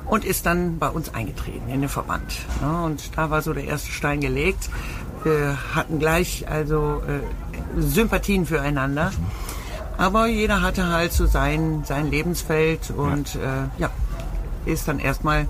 Und 0.05 0.25
ist 0.25 0.47
dann 0.47 0.79
bei 0.79 0.89
uns 0.89 1.13
eingetreten 1.13 1.69
in 1.69 1.81
den 1.81 1.89
Verband. 1.89 2.23
Ne? 2.61 2.81
Und 2.83 3.15
da 3.15 3.29
war 3.29 3.43
so 3.43 3.53
der 3.53 3.65
erste 3.65 3.91
Stein 3.91 4.21
gelegt. 4.21 4.69
Wir 5.23 5.55
hatten 5.75 5.99
gleich 5.99 6.47
also 6.49 7.03
äh, 7.07 7.79
Sympathien 7.79 8.47
füreinander. 8.47 9.11
Aber 9.99 10.27
jeder 10.27 10.61
hatte 10.61 10.88
halt 10.88 11.11
so 11.11 11.25
sein, 11.25 11.83
sein 11.85 12.09
Lebensfeld 12.09 12.89
und 12.89 13.35
äh, 13.35 13.67
ja, 13.77 13.89
ist 14.65 14.88
dann 14.88 14.97
erstmal 14.97 15.47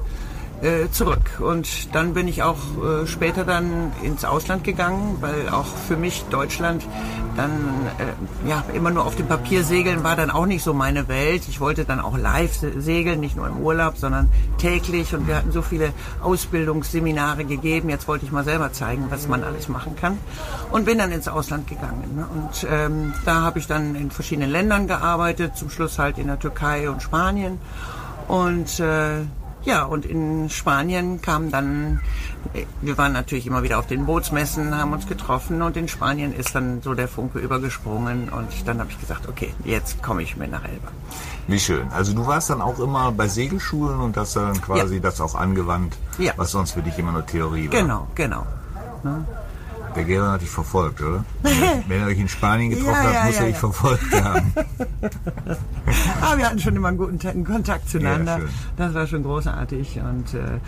äh, 0.61 0.89
zurück. 0.91 1.39
Und 1.39 1.95
dann 1.95 2.13
bin 2.13 2.27
ich 2.27 2.43
auch 2.43 2.57
äh, 2.83 3.07
später 3.07 3.45
dann 3.45 3.91
ins 4.03 4.25
Ausland 4.25 4.63
gegangen, 4.63 5.17
weil 5.21 5.49
auch 5.49 5.67
für 5.87 5.95
mich 5.97 6.25
Deutschland 6.29 6.85
dann 7.37 7.51
äh, 7.99 8.49
ja 8.49 8.63
immer 8.73 8.91
nur 8.91 9.05
auf 9.05 9.15
dem 9.15 9.27
Papier 9.27 9.63
segeln 9.63 10.03
war 10.03 10.15
dann 10.15 10.29
auch 10.29 10.45
nicht 10.45 10.63
so 10.63 10.73
meine 10.73 11.07
Welt. 11.07 11.43
Ich 11.47 11.61
wollte 11.61 11.85
dann 11.85 11.99
auch 12.01 12.17
live 12.17 12.53
se- 12.53 12.81
segeln, 12.81 13.21
nicht 13.21 13.37
nur 13.37 13.47
im 13.47 13.57
Urlaub, 13.57 13.97
sondern 13.97 14.29
täglich. 14.57 15.15
Und 15.15 15.27
wir 15.27 15.35
hatten 15.37 15.51
so 15.51 15.61
viele 15.61 15.93
Ausbildungsseminare 16.21 17.45
gegeben. 17.45 17.89
Jetzt 17.89 18.07
wollte 18.07 18.25
ich 18.25 18.31
mal 18.31 18.43
selber 18.43 18.73
zeigen, 18.73 19.05
was 19.09 19.27
man 19.27 19.43
alles 19.43 19.69
machen 19.69 19.95
kann. 19.95 20.17
Und 20.71 20.85
bin 20.85 20.97
dann 20.97 21.11
ins 21.11 21.27
Ausland 21.27 21.67
gegangen. 21.67 22.03
Ne? 22.15 22.25
Und 22.33 22.67
ähm, 22.69 23.13
da 23.23 23.41
habe 23.41 23.59
ich 23.59 23.67
dann 23.67 23.95
in 23.95 24.11
verschiedenen 24.11 24.51
Ländern 24.51 24.87
gearbeitet, 24.87 25.55
zum 25.55 25.69
Schluss 25.69 25.97
halt 25.97 26.17
in 26.17 26.27
der 26.27 26.39
Türkei 26.39 26.89
und 26.89 27.01
Spanien. 27.01 27.59
Und 28.27 28.79
äh, 28.79 29.21
ja, 29.63 29.83
und 29.83 30.05
in 30.05 30.49
Spanien 30.49 31.21
kam 31.21 31.51
dann, 31.51 31.99
wir 32.81 32.97
waren 32.97 33.13
natürlich 33.13 33.45
immer 33.47 33.61
wieder 33.63 33.79
auf 33.79 33.87
den 33.87 34.05
Bootsmessen, 34.05 34.75
haben 34.77 34.93
uns 34.93 35.07
getroffen 35.07 35.61
und 35.61 35.75
in 35.77 35.87
Spanien 35.87 36.33
ist 36.33 36.55
dann 36.55 36.81
so 36.81 36.93
der 36.93 37.07
Funke 37.07 37.39
übergesprungen 37.39 38.29
und 38.29 38.47
dann 38.67 38.79
habe 38.79 38.89
ich 38.91 38.99
gesagt, 38.99 39.27
okay, 39.27 39.53
jetzt 39.65 40.01
komme 40.01 40.23
ich 40.23 40.37
mit 40.37 40.49
nach 40.51 40.63
Elba. 40.63 40.87
Wie 41.47 41.59
schön. 41.59 41.89
Also 41.91 42.13
du 42.13 42.25
warst 42.27 42.49
dann 42.49 42.61
auch 42.61 42.79
immer 42.79 43.11
bei 43.11 43.27
Segelschulen 43.27 43.99
und 43.99 44.15
hast 44.17 44.35
dann 44.35 44.59
quasi 44.61 44.95
Ja. 44.95 45.01
das 45.01 45.19
auch 45.21 45.35
angewandt, 45.35 45.97
Ja. 46.17 46.33
was 46.37 46.51
sonst 46.51 46.71
für 46.71 46.81
dich 46.81 46.97
immer 46.97 47.11
nur 47.11 47.25
Theorie 47.25 47.69
war. 47.71 47.81
Genau, 47.81 48.07
genau. 48.15 48.45
Der 49.95 50.03
Gero 50.03 50.27
hat 50.27 50.41
dich 50.41 50.49
verfolgt, 50.49 51.01
oder? 51.01 51.25
Wenn 51.87 52.01
er 52.01 52.07
euch 52.07 52.19
in 52.19 52.27
Spanien 52.27 52.69
getroffen 52.69 52.91
Ja, 52.91 53.03
hat, 53.03 53.13
ja, 53.13 53.23
muss 53.25 53.35
ja, 53.35 53.41
er 53.41 53.47
dich 53.47 53.57
verfolgt 53.57 54.23
haben. 54.23 54.53
Aber 56.21 56.37
wir 56.37 56.45
hatten 56.45 56.59
schon 56.59 56.75
immer 56.75 56.89
einen 56.89 56.97
guten 56.97 57.43
Kontakt 57.43 57.89
zueinander. 57.89 58.41
Das 58.77 58.93
war 58.93 59.07
schon 59.07 59.23
großartig 59.23 59.99
und 59.99 60.33
äh, 60.33 60.59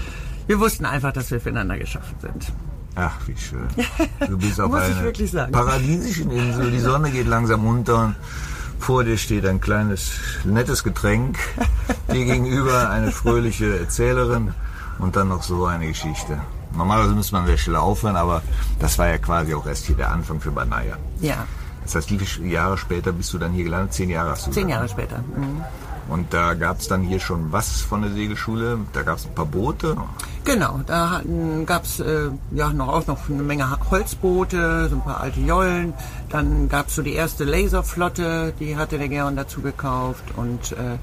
wir 0.48 0.60
wussten 0.60 0.86
einfach, 0.86 1.14
dass 1.14 1.30
wir 1.32 1.40
füreinander 1.40 1.78
geschaffen 1.78 2.16
sind. 2.20 2.52
Ach, 2.96 3.20
wie 3.26 3.38
schön. 3.38 3.68
Du 4.28 4.38
bist 4.38 4.60
auf 4.60 4.74
einer 4.74 5.48
paradiesischen 5.48 6.30
Insel. 6.30 6.72
Die 6.72 6.80
Sonne 6.80 7.10
geht 7.10 7.28
langsam 7.28 7.66
unter. 7.66 8.06
und 8.06 8.16
Vor 8.80 9.04
dir 9.04 9.18
steht 9.18 9.46
ein 9.46 9.62
kleines, 9.62 10.12
nettes 10.44 10.84
Getränk. 10.84 11.38
Dir 12.12 12.26
gegenüber 12.26 12.90
eine 12.90 13.12
fröhliche 13.12 13.80
Erzählerin 13.80 14.54
und 15.00 15.16
dann 15.16 15.30
noch 15.30 15.44
so 15.44 15.66
eine 15.66 15.88
Geschichte. 15.88 16.42
Normalerweise 16.76 17.14
müsste 17.16 17.36
man 17.36 17.46
sehr 17.46 17.58
schnell 17.58 17.76
aufhören, 17.78 18.16
aber 18.16 18.42
das 18.80 18.98
war 18.98 19.08
ja 19.08 19.18
quasi 19.18 19.54
auch 19.54 19.66
erst 19.66 19.86
hier 19.86 19.96
der 19.96 20.12
Anfang 20.12 20.40
für 20.40 20.52
Banaya. 20.52 20.98
Ja, 21.20 21.46
Das 21.84 21.96
heißt, 21.96 22.12
wie 22.12 22.18
viele 22.20 22.48
Jahre 22.48 22.78
später 22.78 23.12
bist 23.12 23.34
du 23.34 23.38
dann 23.38 23.52
hier 23.52 23.64
gelandet? 23.66 23.94
Zehn 23.94 24.10
Jahre 24.10 24.32
hast 24.32 24.48
du 24.48 24.52
zehn 24.52 24.70
Jahre 24.70 24.88
später. 24.88 25.18
Mhm. 25.20 25.64
Und 26.10 26.34
da 26.34 26.56
gab 26.56 26.80
es 26.80 26.88
dann 26.88 27.04
hier 27.04 27.20
schon 27.20 27.52
was 27.54 27.82
von 27.82 28.02
der 28.02 28.12
Segelschule. 28.12 28.80
Da 28.92 29.04
gab 29.04 29.18
es 29.18 29.26
ein 29.26 29.36
paar 29.36 29.46
Boote. 29.46 29.96
Genau, 30.44 30.82
da 30.86 31.22
gab 31.66 31.86
es 31.86 32.00
äh, 32.02 32.30
ja 32.52 32.74
noch 32.74 32.90
auch 32.90 33.08
noch 33.08 33.30
eine 33.30 33.44
Menge 33.44 33.66
Holzboote, 33.90 34.90
so 34.90 34.96
ein 34.96 35.02
paar 35.04 35.22
alte 35.22 35.40
Jollen. 35.40 35.94
Dann 36.30 36.68
gab 36.68 36.88
es 36.88 36.96
so 36.96 37.02
die 37.02 37.14
erste 37.14 37.46
Laserflotte, 37.46 38.54
die 38.60 38.76
hatte 38.76 38.98
der 38.98 39.08
Gern 39.08 39.36
dazu 39.36 39.62
gekauft 39.62 40.24
und 40.36 40.74
äh, 40.74 40.98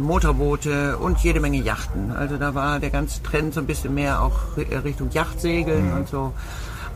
Motorboote 0.00 0.98
und 0.98 1.18
jede 1.20 1.40
Menge 1.40 1.58
Yachten. 1.58 2.12
Also 2.12 2.36
da 2.36 2.54
war 2.54 2.78
der 2.80 2.90
ganze 2.90 3.22
Trend 3.22 3.54
so 3.54 3.60
ein 3.60 3.66
bisschen 3.66 3.94
mehr 3.94 4.22
auch 4.22 4.38
ri- 4.56 4.82
Richtung 4.84 5.10
Yachtsegeln 5.10 5.92
und 5.92 6.08
so. 6.08 6.32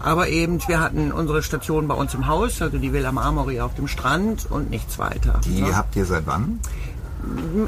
Aber 0.02 0.28
eben, 0.28 0.58
wir 0.68 0.80
hatten 0.80 1.12
unsere 1.12 1.42
Station 1.42 1.88
bei 1.88 1.94
uns 1.94 2.12
im 2.14 2.26
Haus, 2.26 2.60
also 2.60 2.76
die 2.78 2.92
Villa 2.92 3.10
Marmori 3.10 3.60
auf 3.60 3.74
dem 3.74 3.88
Strand 3.88 4.50
und 4.50 4.68
nichts 4.70 4.98
weiter. 4.98 5.40
Die 5.46 5.62
ne? 5.62 5.74
habt 5.76 5.96
ihr 5.96 6.04
seit 6.04 6.26
wann? 6.26 6.58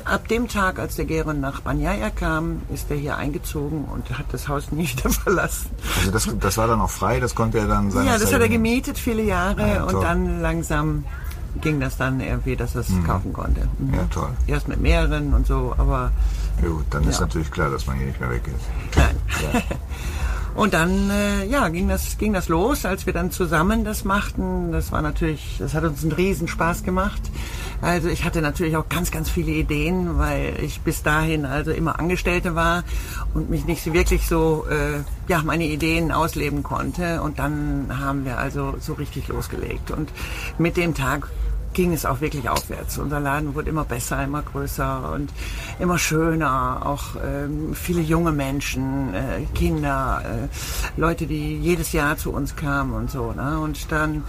Ab 0.05 0.29
dem 0.29 0.49
Tag, 0.49 0.79
als 0.79 0.97
der 0.97 1.07
Geron 1.07 1.41
nach 1.41 1.63
Banyaya 1.63 2.11
kam, 2.11 2.61
ist 2.75 2.91
er 2.91 2.97
hier 2.99 3.17
eingezogen 3.17 3.87
und 3.87 4.19
hat 4.19 4.27
das 4.33 4.49
Haus 4.49 4.65
nie 4.71 4.87
wieder 4.87 5.09
verlassen. 5.09 5.71
Also 5.99 6.11
das, 6.11 6.29
das 6.39 6.59
war 6.59 6.67
dann 6.67 6.81
auch 6.83 6.91
frei, 6.91 7.21
das 7.21 7.35
konnte 7.35 7.59
er 7.59 7.67
dann 7.67 7.91
sein. 7.91 8.05
Ja, 8.05 8.19
das 8.19 8.35
hat 8.35 8.41
er 8.43 8.51
gemietet 8.51 8.99
viele 8.99 9.23
Jahre 9.23 9.63
Ja, 9.67 9.77
toll. 9.87 9.95
und 9.95 10.03
dann 10.03 10.43
langsam 10.43 11.05
ging 11.61 11.81
das 11.81 11.97
dann 11.97 12.21
irgendwie, 12.21 12.57
dass 12.57 12.75
er 12.75 12.83
es 12.83 12.89
kaufen 13.07 13.33
konnte. 13.33 13.69
Mhm. 13.79 13.95
Ja, 13.95 14.05
toll. 14.11 14.31
Erst 14.47 14.69
mit 14.69 14.81
mehreren 14.81 15.33
und 15.35 15.47
so, 15.47 15.75
aber 15.79 16.11
Ja, 16.63 16.69
gut, 16.69 16.85
dann 16.91 17.05
ist 17.05 17.17
Ja. 17.21 17.27
natürlich 17.27 17.51
klar, 17.51 17.71
dass 17.71 17.87
man 17.87 17.97
hier 17.97 18.07
nicht 18.07 18.21
mehr 18.21 18.31
weg 18.31 18.43
ist. 18.47 18.97
nein. 18.97 19.63
Und 20.57 20.73
dann 20.73 21.11
äh, 21.11 21.45
ja, 21.45 21.69
ging, 21.69 21.87
das, 21.87 22.17
ging 22.17 22.33
das 22.33 22.49
los, 22.49 22.87
als 22.87 23.05
wir 23.05 23.13
dann 23.13 23.31
zusammen 23.31 23.85
das 23.85 24.05
machten. 24.05 24.73
Das 24.73 24.91
war 24.91 25.03
natürlich, 25.03 25.57
das 25.59 25.75
hat 25.75 25.85
uns 25.85 26.03
einen 26.03 26.13
Riesenspaß 26.13 26.83
gemacht. 26.83 27.21
Also 27.83 28.09
ich 28.09 28.25
hatte 28.25 28.41
natürlich 28.41 28.77
auch 28.79 28.89
ganz, 28.89 29.11
ganz 29.11 29.29
viele 29.29 29.53
Ideen, 29.53 30.17
weil 30.19 30.55
ich 30.63 30.81
bis 30.81 31.03
dahin 31.03 31.45
also 31.45 31.73
immer 31.73 31.99
Angestellte 31.99 32.55
war 32.55 32.85
und 33.35 33.51
mich 33.51 33.67
nicht 33.67 33.93
wirklich 33.93 34.27
so, 34.27 34.65
äh, 34.71 35.03
ja, 35.31 35.43
meine 35.43 35.65
Ideen 35.65 36.11
ausleben 36.11 36.63
konnte. 36.63 37.21
Und 37.21 37.39
dann 37.39 37.89
haben 38.01 38.25
wir 38.25 38.39
also 38.39 38.77
so 38.81 38.95
richtig 38.95 39.29
losgelegt. 39.29 39.91
Und 39.91 40.11
mit 40.57 40.79
dem 40.79 40.95
Tag 40.95 41.29
ging 41.77 41.93
es 41.93 42.07
auch 42.07 42.23
wirklich 42.23 42.49
aufwärts. 42.49 42.97
Unser 42.97 43.21
Laden 43.21 43.55
wurde 43.55 43.69
immer 43.69 43.85
besser, 43.85 44.25
immer 44.25 44.41
größer 44.41 45.13
und 45.13 45.31
immer 45.79 45.99
schöner. 45.99 46.81
Auch 46.87 47.17
ähm, 47.23 47.75
viele 47.75 48.01
junge 48.01 48.33
Menschen, 48.33 49.13
äh, 49.13 49.43
Kinder, 49.55 50.23
äh, 50.25 50.99
Leute, 50.99 51.27
die 51.27 51.59
jedes 51.59 51.93
Jahr 51.93 52.17
zu 52.17 52.33
uns 52.33 52.57
kamen 52.57 52.95
und 52.95 53.11
so. 53.11 53.33
Ne? 53.33 53.61
Und 53.61 53.93
dann 53.93 54.25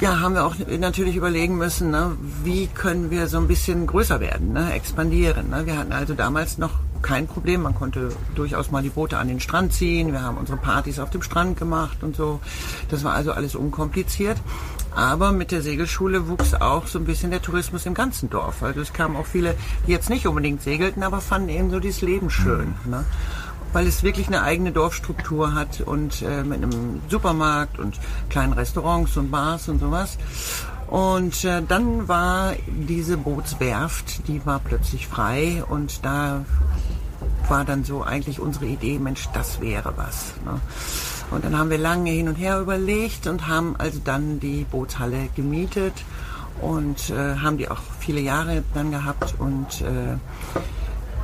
ja, 0.00 0.20
haben 0.20 0.34
wir 0.34 0.44
auch 0.44 0.54
natürlich 0.78 1.16
überlegen 1.16 1.56
müssen, 1.58 1.90
ne, 1.90 2.16
wie 2.44 2.68
können 2.68 3.10
wir 3.10 3.26
so 3.26 3.38
ein 3.38 3.48
bisschen 3.48 3.86
größer 3.86 4.20
werden, 4.20 4.52
ne, 4.52 4.72
expandieren. 4.74 5.50
Ne? 5.50 5.66
Wir 5.66 5.76
hatten 5.76 5.92
also 5.92 6.14
damals 6.14 6.58
noch 6.58 6.72
kein 7.04 7.28
Problem. 7.28 7.62
Man 7.62 7.74
konnte 7.74 8.08
durchaus 8.34 8.70
mal 8.70 8.82
die 8.82 8.88
Boote 8.88 9.18
an 9.18 9.28
den 9.28 9.38
Strand 9.38 9.72
ziehen. 9.72 10.12
Wir 10.12 10.22
haben 10.22 10.38
unsere 10.38 10.58
Partys 10.58 10.98
auf 10.98 11.10
dem 11.10 11.22
Strand 11.22 11.58
gemacht 11.58 12.02
und 12.02 12.16
so. 12.16 12.40
Das 12.88 13.04
war 13.04 13.12
also 13.12 13.32
alles 13.32 13.54
unkompliziert. 13.54 14.38
Aber 14.96 15.30
mit 15.32 15.52
der 15.52 15.60
Segelschule 15.60 16.28
wuchs 16.28 16.54
auch 16.54 16.86
so 16.86 16.98
ein 16.98 17.04
bisschen 17.04 17.30
der 17.30 17.42
Tourismus 17.42 17.84
im 17.84 17.94
ganzen 17.94 18.30
Dorf. 18.30 18.62
Also 18.62 18.80
es 18.80 18.92
kamen 18.92 19.16
auch 19.16 19.26
viele, 19.26 19.54
die 19.86 19.92
jetzt 19.92 20.08
nicht 20.08 20.26
unbedingt 20.26 20.62
segelten, 20.62 21.02
aber 21.02 21.20
fanden 21.20 21.50
eben 21.50 21.70
so 21.70 21.78
dieses 21.78 22.00
Leben 22.00 22.30
schön. 22.30 22.74
Ne? 22.86 23.04
weil 23.72 23.88
es 23.88 24.04
wirklich 24.04 24.28
eine 24.28 24.42
eigene 24.42 24.70
Dorfstruktur 24.70 25.52
hat 25.52 25.80
und 25.80 26.22
äh, 26.22 26.44
mit 26.44 26.62
einem 26.62 27.02
Supermarkt 27.08 27.80
und 27.80 27.98
kleinen 28.30 28.52
Restaurants 28.52 29.16
und 29.16 29.32
Bars 29.32 29.68
und 29.68 29.80
sowas. 29.80 30.16
Und 30.86 31.44
äh, 31.44 31.60
dann 31.66 32.06
war 32.06 32.54
diese 32.66 33.16
Bootswerft, 33.16 34.28
die 34.28 34.46
war 34.46 34.60
plötzlich 34.60 35.08
frei 35.08 35.64
und 35.68 36.04
da 36.04 36.44
war 37.48 37.64
dann 37.64 37.84
so 37.84 38.02
eigentlich 38.02 38.40
unsere 38.40 38.66
Idee, 38.66 38.98
Mensch, 38.98 39.28
das 39.32 39.60
wäre 39.60 39.92
was. 39.96 40.34
Ne? 40.44 40.60
Und 41.30 41.44
dann 41.44 41.58
haben 41.58 41.70
wir 41.70 41.78
lange 41.78 42.10
hin 42.10 42.28
und 42.28 42.36
her 42.36 42.60
überlegt 42.60 43.26
und 43.26 43.48
haben 43.48 43.74
also 43.78 44.00
dann 44.04 44.40
die 44.40 44.64
Bootshalle 44.70 45.28
gemietet 45.34 45.94
und 46.60 47.10
äh, 47.10 47.36
haben 47.36 47.58
die 47.58 47.70
auch 47.70 47.80
viele 47.98 48.20
Jahre 48.20 48.62
dann 48.74 48.90
gehabt 48.90 49.34
und 49.38 49.80
äh, 49.80 50.16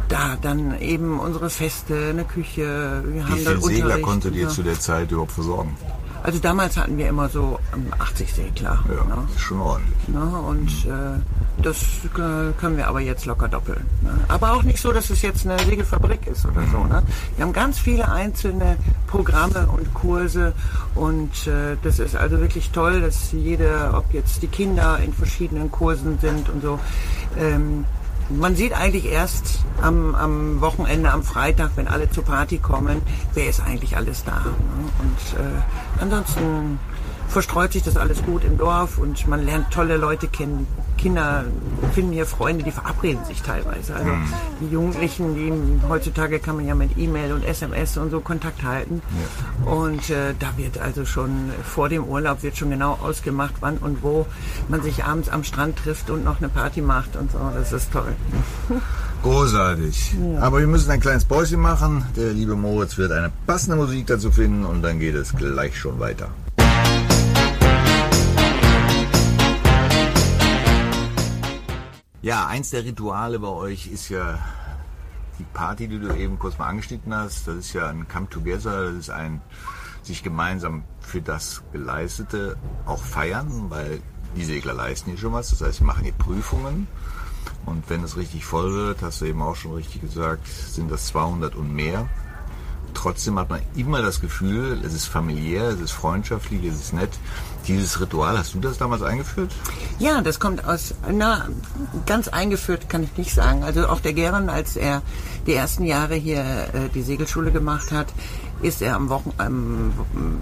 da 0.09 0.37
dann 0.41 0.79
eben 0.81 1.21
unsere 1.21 1.51
Feste, 1.51 2.09
eine 2.11 2.25
Küche, 2.25 3.03
wir 3.07 3.15
Wie 3.15 3.23
haben 3.23 3.37
viele 3.37 3.45
dann 3.45 3.63
Segler 3.63 3.99
konntet 3.99 4.35
ihr 4.35 4.49
so. 4.49 4.57
zu 4.57 4.63
der 4.65 4.79
Zeit 4.81 5.11
überhaupt 5.13 5.33
versorgen? 5.33 5.77
Also 6.23 6.39
damals 6.39 6.77
hatten 6.77 6.99
wir 6.99 7.09
immer 7.09 7.29
so 7.29 7.59
ähm, 7.75 7.87
80 7.99 8.33
Segler. 8.35 8.79
Ja, 8.89 9.05
Ne? 9.05 9.27
ist 9.35 9.41
schon 9.41 9.61
ordentlich. 9.61 10.09
Ne? 10.09 10.21
Und 10.21 10.69
äh, 10.87 11.63
das 11.63 11.83
äh, 12.05 12.53
können 12.59 12.77
wir 12.77 12.89
aber 12.89 13.01
jetzt 13.01 13.27
locker 13.27 13.49
doppeln. 13.49 13.85
Ne? 14.03 14.11
Aber 14.29 14.53
auch 14.53 14.63
nicht 14.63 14.81
so, 14.81 14.93
dass 14.93 15.11
es 15.11 15.23
jetzt 15.23 15.47
eine 15.47 15.59
Segelfabrik 15.65 16.27
ist 16.27 16.45
oder 16.45 16.63
so. 16.71 16.85
Ne? 16.85 17.03
Wir 17.37 17.45
haben 17.45 17.53
ganz 17.53 17.79
viele 17.79 18.11
einzelne 18.11 18.77
Programme 19.07 19.67
und 19.75 19.93
Kurse 19.95 20.53
und 20.95 21.47
äh, 21.47 21.77
das 21.83 21.99
ist 21.99 22.17
also 22.17 22.39
wirklich 22.41 22.71
toll, 22.71 23.01
dass 23.01 23.33
jede, 23.33 23.91
ob 23.95 24.13
jetzt 24.13 24.43
die 24.43 24.49
Kinder 24.49 24.99
in 24.99 25.13
verschiedenen 25.13 25.71
Kursen 25.71 26.19
sind 26.21 26.49
und 26.49 26.63
so, 26.63 26.79
ähm, 27.39 27.85
man 28.31 28.57
sieht 28.57 28.73
eigentlich 28.73 29.07
erst 29.07 29.61
am, 29.83 30.15
am 30.15 30.61
Wochenende, 30.61 31.11
am 31.11 31.23
Freitag, 31.23 31.73
wenn 31.77 31.89
alle 31.89 32.11
zur 32.11 32.25
Party 32.25 32.59
kommen, 32.59 33.03
wer 33.35 33.49
ist 33.49 33.61
eigentlich 33.61 33.97
alles 33.97 34.25
da. 34.25 34.41
Ne? 34.41 34.55
Und 35.01 35.41
äh, 35.41 36.03
ansonsten 36.03 36.79
verstreut 37.31 37.73
sich 37.73 37.83
das 37.83 37.97
alles 37.97 38.23
gut 38.25 38.45
im 38.45 38.59
Dorf 38.59 38.99
und 38.99 39.27
man 39.29 39.45
lernt 39.45 39.71
tolle 39.71 39.97
Leute 39.97 40.27
kennen. 40.29 40.67
Kinder 40.99 41.45
finden 41.95 42.13
hier 42.13 42.27
Freunde, 42.27 42.65
die 42.65 42.73
verabreden 42.73 43.25
sich 43.25 43.41
teilweise. 43.41 43.95
Also 43.95 44.11
die 44.61 44.67
Jugendlichen, 44.67 45.35
die 45.35 45.89
heutzutage 45.89 46.41
kann 46.41 46.57
man 46.57 46.67
ja 46.67 46.75
mit 46.75 46.99
E-Mail 46.99 47.33
und 47.33 47.45
SMS 47.45 47.97
und 47.97 48.11
so 48.11 48.21
Kontakt 48.21 48.63
halten. 48.65 49.01
Und 49.65 50.11
äh, 50.11 50.35
da 50.39 50.49
wird 50.57 50.79
also 50.79 51.05
schon 51.05 51.51
vor 51.65 51.89
dem 51.89 52.05
Urlaub 52.05 52.43
wird 52.43 52.57
schon 52.57 52.71
genau 52.71 52.99
ausgemacht, 53.03 53.55
wann 53.61 53.79
und 53.79 54.03
wo 54.03 54.27
man 54.69 54.83
sich 54.83 55.05
abends 55.05 55.29
am 55.29 55.45
Strand 55.45 55.79
trifft 55.79 56.11
und 56.11 56.25
noch 56.25 56.39
eine 56.39 56.49
Party 56.49 56.83
macht 56.83 57.17
und 57.17 57.33
so. 57.33 57.39
Das 57.55 57.73
ist 57.73 57.93
toll. 57.93 58.15
Großartig. 59.23 60.17
Aber 60.41 60.61
wir 60.61 60.67
müssen 60.67 60.91
ein 60.91 61.01
kleines 61.01 61.25
Päuschen 61.25 61.61
machen. 61.61 62.05
Der 62.17 62.33
liebe 62.33 62.57
Moritz 62.57 62.99
wird 62.99 63.13
eine 63.13 63.31
passende 63.47 63.77
Musik 63.77 64.07
dazu 64.07 64.31
finden 64.31 64.65
und 64.65 64.83
dann 64.83 64.99
geht 64.99 65.15
es 65.15 65.35
gleich 65.35 65.79
schon 65.79 66.01
weiter. 66.01 66.31
Ja, 72.23 72.47
eins 72.49 72.69
der 72.69 72.85
Rituale 72.85 73.39
bei 73.39 73.49
euch 73.49 73.87
ist 73.87 74.11
ja 74.11 74.39
die 75.39 75.45
Party, 75.55 75.89
die 75.89 75.99
du 75.99 76.15
eben 76.15 76.39
kurz 76.39 76.59
mal 76.59 76.67
angeschnitten 76.67 77.15
hast. 77.15 77.49
Das 77.49 77.57
ist 77.57 77.73
ja 77.73 77.89
ein 77.89 78.09
Come 78.09 78.29
Together, 78.29 78.91
das 78.91 78.95
ist 78.95 79.11
ein 79.11 79.41
sich 80.03 80.23
gemeinsam 80.23 80.85
für 81.01 81.23
das 81.23 81.63
Geleistete 81.73 82.59
auch 82.85 83.03
feiern, 83.03 83.71
weil 83.71 84.03
die 84.37 84.45
Segler 84.45 84.75
leisten 84.75 85.11
hier 85.11 85.19
schon 85.19 85.33
was. 85.33 85.49
Das 85.49 85.63
heißt, 85.63 85.79
sie 85.79 85.85
machen 85.85 86.05
hier 86.05 86.13
Prüfungen. 86.13 86.89
Und 87.65 87.89
wenn 87.89 88.05
es 88.05 88.19
richtig 88.19 88.45
voll 88.45 88.71
wird, 88.75 89.01
hast 89.01 89.23
du 89.23 89.25
eben 89.25 89.41
auch 89.41 89.57
schon 89.57 89.73
richtig 89.73 90.03
gesagt, 90.03 90.47
sind 90.47 90.91
das 90.91 91.07
200 91.07 91.55
und 91.55 91.75
mehr. 91.75 92.07
Trotzdem 92.93 93.39
hat 93.39 93.49
man 93.49 93.63
immer 93.77 94.03
das 94.03 94.21
Gefühl, 94.21 94.79
es 94.85 94.93
ist 94.93 95.07
familiär, 95.07 95.69
es 95.69 95.81
ist 95.81 95.93
freundschaftlich, 95.93 96.65
es 96.65 96.81
ist 96.81 96.93
nett. 96.93 97.19
Dieses 97.67 98.01
Ritual, 98.01 98.39
hast 98.39 98.55
du 98.55 98.61
das 98.61 98.79
damals 98.79 99.03
eingeführt? 99.03 99.51
Ja, 99.99 100.23
das 100.23 100.41
kommt 100.41 100.65
aus, 100.65 100.95
na, 101.11 101.49
ganz 102.07 102.29
eingeführt 102.29 102.89
kann 102.89 103.03
ich 103.03 103.17
nicht 103.17 103.35
sagen. 103.35 103.63
Also 103.63 103.87
auch 103.87 104.01
der 104.01 104.13
Gern, 104.13 104.49
als 104.49 104.77
er 104.77 105.03
die 105.47 105.55
ersten 105.55 105.85
Jahre 105.85 106.15
hier 106.15 106.41
äh, 106.41 106.89
die 106.95 107.03
Segelschule 107.03 107.53
gemacht 107.53 107.93
hat, 107.93 108.09
ist 108.63 108.83
er 108.83 108.95
am, 108.97 109.09
Wochen, 109.09 109.33
am 109.39 109.93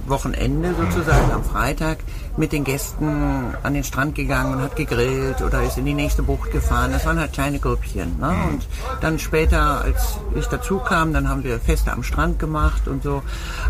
Wochenende 0.07 0.75
sozusagen, 0.75 1.31
am 1.33 1.45
Freitag, 1.45 1.99
mit 2.37 2.53
den 2.53 2.65
Gästen 2.65 3.55
an 3.63 3.75
den 3.75 3.85
Strand 3.85 4.15
gegangen 4.15 4.55
und 4.55 4.63
hat 4.63 4.77
gegrillt 4.77 5.43
oder 5.43 5.63
ist 5.63 5.79
in 5.79 5.85
die 5.85 5.95
nächste 5.95 6.23
Bucht 6.23 6.51
gefahren. 6.51 6.93
Das 6.93 7.07
waren 7.07 7.19
halt 7.19 7.33
kleine 7.33 7.59
Grüppchen. 7.59 8.19
Ne? 8.19 8.35
Und 8.49 8.67
dann 9.01 9.19
später, 9.19 9.83
als 9.83 10.19
ich 10.35 10.47
dazu 10.47 10.79
kam, 10.79 11.13
dann 11.13 11.29
haben 11.29 11.45
wir 11.45 11.59
Feste 11.61 11.93
am 11.93 12.03
Strand 12.03 12.39
gemacht 12.39 12.89
und 12.89 13.03
so. 13.03 13.23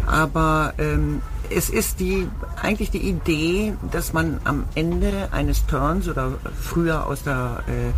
Aber 0.07 0.75
ähm, 0.79 1.23
es 1.51 1.71
ist 1.71 2.01
die 2.01 2.29
eigentlich 2.61 2.91
die 2.91 3.09
Idee, 3.09 3.75
dass 3.91 4.13
man 4.13 4.41
am 4.45 4.65
Ende 4.75 5.29
eines 5.31 5.67
Turns 5.67 6.09
oder 6.09 6.33
früher 6.61 7.07
aus 7.07 7.23
der 7.23 7.63
äh, 7.67 7.93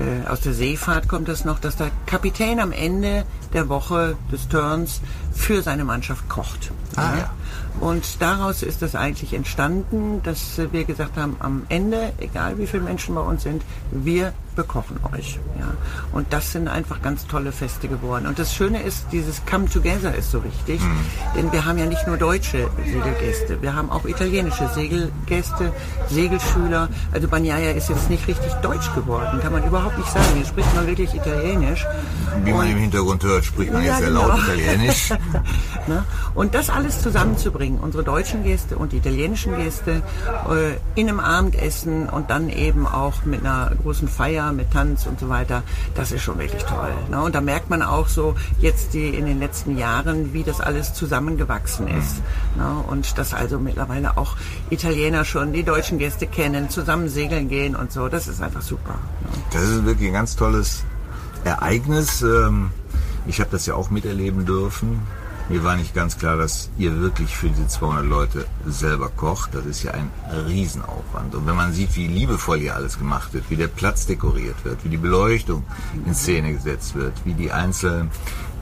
äh, 0.00 0.28
aus 0.28 0.40
der 0.40 0.54
Seefahrt 0.54 1.08
kommt 1.08 1.28
es 1.28 1.44
noch, 1.44 1.60
dass 1.60 1.76
der 1.76 1.90
Kapitän 2.06 2.58
am 2.58 2.72
Ende 2.72 3.24
der 3.52 3.68
Woche 3.68 4.16
des 4.32 4.48
Turns 4.48 5.00
für 5.34 5.62
seine 5.62 5.84
Mannschaft 5.84 6.28
kocht. 6.28 6.70
Ah, 6.96 7.16
ja. 7.16 7.30
Und 7.80 8.22
daraus 8.22 8.62
ist 8.62 8.82
das 8.82 8.94
eigentlich 8.94 9.34
entstanden, 9.34 10.22
dass 10.22 10.60
wir 10.70 10.84
gesagt 10.84 11.16
haben, 11.16 11.36
am 11.40 11.64
Ende, 11.68 12.12
egal 12.18 12.56
wie 12.58 12.66
viele 12.66 12.84
Menschen 12.84 13.14
bei 13.14 13.20
uns 13.20 13.42
sind, 13.42 13.62
wir 13.90 14.32
bekochen 14.54 14.98
euch. 15.12 15.40
Ja. 15.58 15.74
Und 16.12 16.32
das 16.32 16.52
sind 16.52 16.68
einfach 16.68 17.02
ganz 17.02 17.26
tolle 17.26 17.50
Feste 17.50 17.88
geworden. 17.88 18.26
Und 18.26 18.38
das 18.38 18.54
Schöne 18.54 18.80
ist, 18.82 19.06
dieses 19.10 19.44
Come 19.44 19.68
Together 19.68 20.14
ist 20.14 20.30
so 20.30 20.44
wichtig, 20.44 20.80
denn 21.36 21.50
wir 21.50 21.64
haben 21.64 21.76
ja 21.76 21.86
nicht 21.86 22.06
nur 22.06 22.16
deutsche 22.16 22.70
Segelgäste, 22.84 23.60
wir 23.60 23.74
haben 23.74 23.90
auch 23.90 24.04
italienische 24.04 24.68
Segelgäste, 24.68 25.72
Segelschüler. 26.08 26.88
Also 27.12 27.26
Bagnaia 27.26 27.72
ist 27.72 27.88
jetzt 27.88 28.08
nicht 28.08 28.28
richtig 28.28 28.52
deutsch 28.62 28.94
geworden, 28.94 29.40
kann 29.40 29.52
man 29.52 29.64
überhaupt 29.64 29.98
nicht 29.98 30.10
sagen. 30.10 30.26
Hier 30.36 30.46
spricht 30.46 30.72
man 30.76 30.86
wirklich 30.86 31.12
Italienisch. 31.12 31.84
Wie 32.44 32.52
man 32.52 32.70
im 32.70 32.78
Hintergrund 32.78 33.24
hört, 33.24 33.44
spricht 33.44 33.72
man 33.72 33.82
jetzt 33.82 33.98
sehr 33.98 34.10
laut 34.10 34.38
Italienisch. 34.38 35.12
Ne? 35.86 36.02
Und 36.34 36.54
das 36.54 36.70
alles 36.70 37.02
zusammenzubringen, 37.02 37.78
unsere 37.78 38.04
deutschen 38.04 38.42
Gäste 38.42 38.78
und 38.78 38.92
die 38.92 38.96
italienischen 38.96 39.56
Gäste, 39.56 40.02
äh, 40.48 40.98
in 40.98 41.08
einem 41.08 41.20
Abendessen 41.20 42.08
und 42.08 42.30
dann 42.30 42.48
eben 42.48 42.86
auch 42.86 43.24
mit 43.24 43.40
einer 43.40 43.70
großen 43.82 44.08
Feier, 44.08 44.52
mit 44.52 44.72
Tanz 44.72 45.06
und 45.06 45.20
so 45.20 45.28
weiter, 45.28 45.62
das 45.94 46.10
ist 46.10 46.22
schon 46.22 46.38
wirklich 46.38 46.64
toll. 46.64 46.92
Ne? 47.10 47.20
Und 47.20 47.34
da 47.34 47.40
merkt 47.40 47.68
man 47.68 47.82
auch 47.82 48.08
so 48.08 48.34
jetzt 48.60 48.94
die 48.94 49.08
in 49.08 49.26
den 49.26 49.38
letzten 49.40 49.76
Jahren, 49.76 50.32
wie 50.32 50.42
das 50.42 50.60
alles 50.60 50.94
zusammengewachsen 50.94 51.88
ist. 51.88 52.22
Ne? 52.56 52.84
Und 52.88 53.18
dass 53.18 53.34
also 53.34 53.58
mittlerweile 53.58 54.16
auch 54.16 54.36
Italiener 54.70 55.24
schon 55.24 55.52
die 55.52 55.64
deutschen 55.64 55.98
Gäste 55.98 56.26
kennen, 56.26 56.70
zusammen 56.70 57.08
segeln 57.08 57.48
gehen 57.48 57.76
und 57.76 57.92
so, 57.92 58.08
das 58.08 58.26
ist 58.26 58.42
einfach 58.42 58.62
super. 58.62 58.94
Ne? 58.94 59.42
Das 59.52 59.62
ist 59.62 59.84
wirklich 59.84 60.08
ein 60.08 60.14
ganz 60.14 60.34
tolles 60.34 60.84
Ereignis. 61.44 62.22
Ähm, 62.22 62.70
Ich 63.26 63.40
habe 63.40 63.50
das 63.50 63.66
ja 63.66 63.74
auch 63.74 63.90
miterleben 63.90 64.44
dürfen. 64.46 65.00
Mir 65.50 65.62
war 65.62 65.76
nicht 65.76 65.94
ganz 65.94 66.16
klar, 66.16 66.38
dass 66.38 66.70
ihr 66.78 66.98
wirklich 67.00 67.36
für 67.36 67.48
diese 67.48 67.68
200 67.68 68.04
Leute 68.06 68.46
selber 68.66 69.10
kocht. 69.10 69.54
Das 69.54 69.66
ist 69.66 69.82
ja 69.82 69.92
ein 69.92 70.10
Riesenaufwand. 70.46 71.34
Und 71.34 71.46
wenn 71.46 71.54
man 71.56 71.72
sieht, 71.74 71.94
wie 71.96 72.06
liebevoll 72.06 72.60
hier 72.60 72.74
alles 72.74 72.98
gemacht 72.98 73.34
wird, 73.34 73.50
wie 73.50 73.56
der 73.56 73.68
Platz 73.68 74.06
dekoriert 74.06 74.64
wird, 74.64 74.82
wie 74.84 74.88
die 74.88 74.96
Beleuchtung 74.96 75.64
in 76.06 76.14
Szene 76.14 76.54
gesetzt 76.54 76.94
wird, 76.94 77.12
wie 77.26 77.34
die 77.34 77.52
einzelnen 77.52 78.10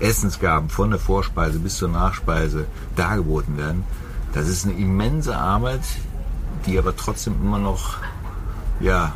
Essensgaben 0.01 0.69
von 0.71 0.91
der 0.91 0.99
Vorspeise 0.99 1.61
bis 1.61 1.77
zur 1.77 1.89
Nachspeise 1.89 2.67
dargeboten 2.97 3.57
werden, 3.57 3.85
das 4.33 4.49
ist 4.49 4.65
eine 4.65 4.75
immense 4.75 5.37
Arbeit, 5.37 5.83
die 6.67 6.79
aber 6.79 6.97
trotzdem 6.97 7.35
immer 7.41 7.59
noch 7.59 7.99
ja, 8.81 9.13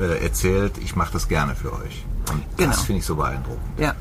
äh, 0.00 0.22
erzählt, 0.22 0.78
ich 0.78 0.94
mache 0.94 1.12
das 1.14 1.26
gerne 1.26 1.56
für 1.56 1.72
euch. 1.72 2.04
Und 2.30 2.42
Genau. 2.56 2.70
das 2.70 2.82
finde 2.82 3.00
ich 3.00 3.06
so 3.06 3.16
beeindruckend. 3.16 3.60
Ja, 3.78 3.94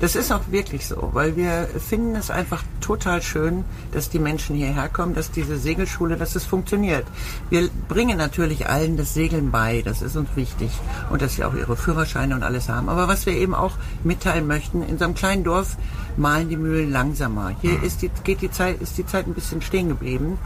das 0.00 0.16
ist 0.16 0.32
auch 0.32 0.42
wirklich 0.50 0.86
so, 0.86 1.10
weil 1.12 1.36
wir 1.36 1.68
finden 1.78 2.16
es 2.16 2.30
einfach 2.30 2.62
total 2.80 3.22
schön, 3.22 3.64
dass 3.92 4.10
die 4.10 4.18
Menschen 4.18 4.56
hierher 4.56 4.88
kommen, 4.88 5.14
dass 5.14 5.30
diese 5.30 5.58
Segelschule, 5.58 6.16
dass 6.16 6.34
es 6.34 6.44
funktioniert. 6.44 7.06
Wir 7.50 7.68
bringen 7.88 8.18
natürlich 8.18 8.68
allen 8.68 8.96
das 8.96 9.14
Segeln 9.14 9.50
bei, 9.50 9.82
das 9.82 10.02
ist 10.02 10.16
uns 10.16 10.28
wichtig 10.34 10.70
und 11.10 11.22
dass 11.22 11.34
sie 11.34 11.44
auch 11.44 11.54
ihre 11.54 11.76
Führerscheine 11.76 12.34
und 12.34 12.42
alles 12.42 12.68
haben. 12.68 12.88
Aber 12.88 13.08
was 13.08 13.26
wir 13.26 13.34
eben 13.34 13.54
auch 13.54 13.72
mitteilen 14.04 14.46
möchten, 14.46 14.82
in 14.82 14.98
so 14.98 15.04
einem 15.04 15.14
kleinen 15.14 15.44
Dorf 15.44 15.76
malen 16.16 16.48
die 16.48 16.56
Mühlen 16.56 16.90
langsamer. 16.90 17.52
Hier 17.60 17.82
ist 17.82 18.02
die, 18.02 18.10
geht 18.24 18.42
die 18.42 18.50
Zeit, 18.50 18.80
ist 18.80 18.98
die 18.98 19.06
Zeit 19.06 19.26
ein 19.26 19.34
bisschen 19.34 19.62
stehen 19.62 19.88
geblieben 19.88 20.38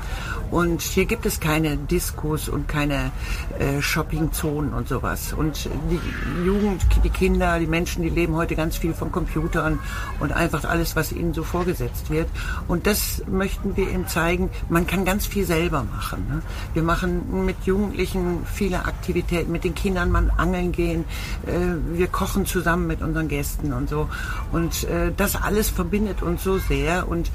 und 0.50 0.82
hier 0.82 1.06
gibt 1.06 1.26
es 1.26 1.40
keine 1.40 1.76
Diskos 1.76 2.48
und 2.48 2.68
keine 2.68 3.10
äh, 3.58 3.80
Shoppingzonen 3.80 4.72
und 4.72 4.88
sowas. 4.88 5.32
Und 5.32 5.68
die 5.90 6.46
Jugend, 6.46 6.82
die 7.02 7.10
Kinder, 7.10 7.58
die 7.58 7.66
Menschen, 7.66 8.02
die 8.02 8.10
leben 8.10 8.34
heute 8.36 8.54
ganz 8.54 8.76
viel 8.76 8.94
von 8.94 9.10
Computern 9.10 9.78
und 10.20 10.32
einfach 10.32 10.64
alles, 10.64 10.94
was 10.96 11.12
ihnen 11.12 11.34
so 11.34 11.42
vorgesetzt 11.42 12.10
wird. 12.10 12.28
Und 12.68 12.86
das 12.86 13.22
möchten 13.26 13.76
wir 13.76 13.88
eben 13.88 14.06
zeigen, 14.06 14.50
man 14.68 14.86
kann 14.86 15.04
ganz 15.04 15.26
viel 15.26 15.44
selber 15.44 15.84
machen. 15.84 16.26
Ne? 16.28 16.42
Wir 16.74 16.82
machen 16.82 17.44
mit 17.44 17.56
Jugendlichen 17.64 18.46
viele 18.46 18.84
Aktivitäten, 18.84 19.50
mit 19.50 19.64
den 19.64 19.74
Kindern 19.74 20.10
man 20.10 20.30
angeln 20.30 20.72
gehen, 20.72 21.04
äh, 21.46 21.96
wir 21.96 22.06
kochen 22.06 22.46
zusammen 22.46 22.86
mit 22.86 23.02
unseren 23.02 23.28
Gästen 23.28 23.72
und 23.72 23.88
so. 23.88 24.08
Und 24.52 24.84
äh, 24.84 25.12
das 25.16 25.36
alles 25.36 25.55
verbindet 25.70 26.22
uns 26.22 26.44
so 26.44 26.58
sehr 26.58 27.08
und 27.08 27.30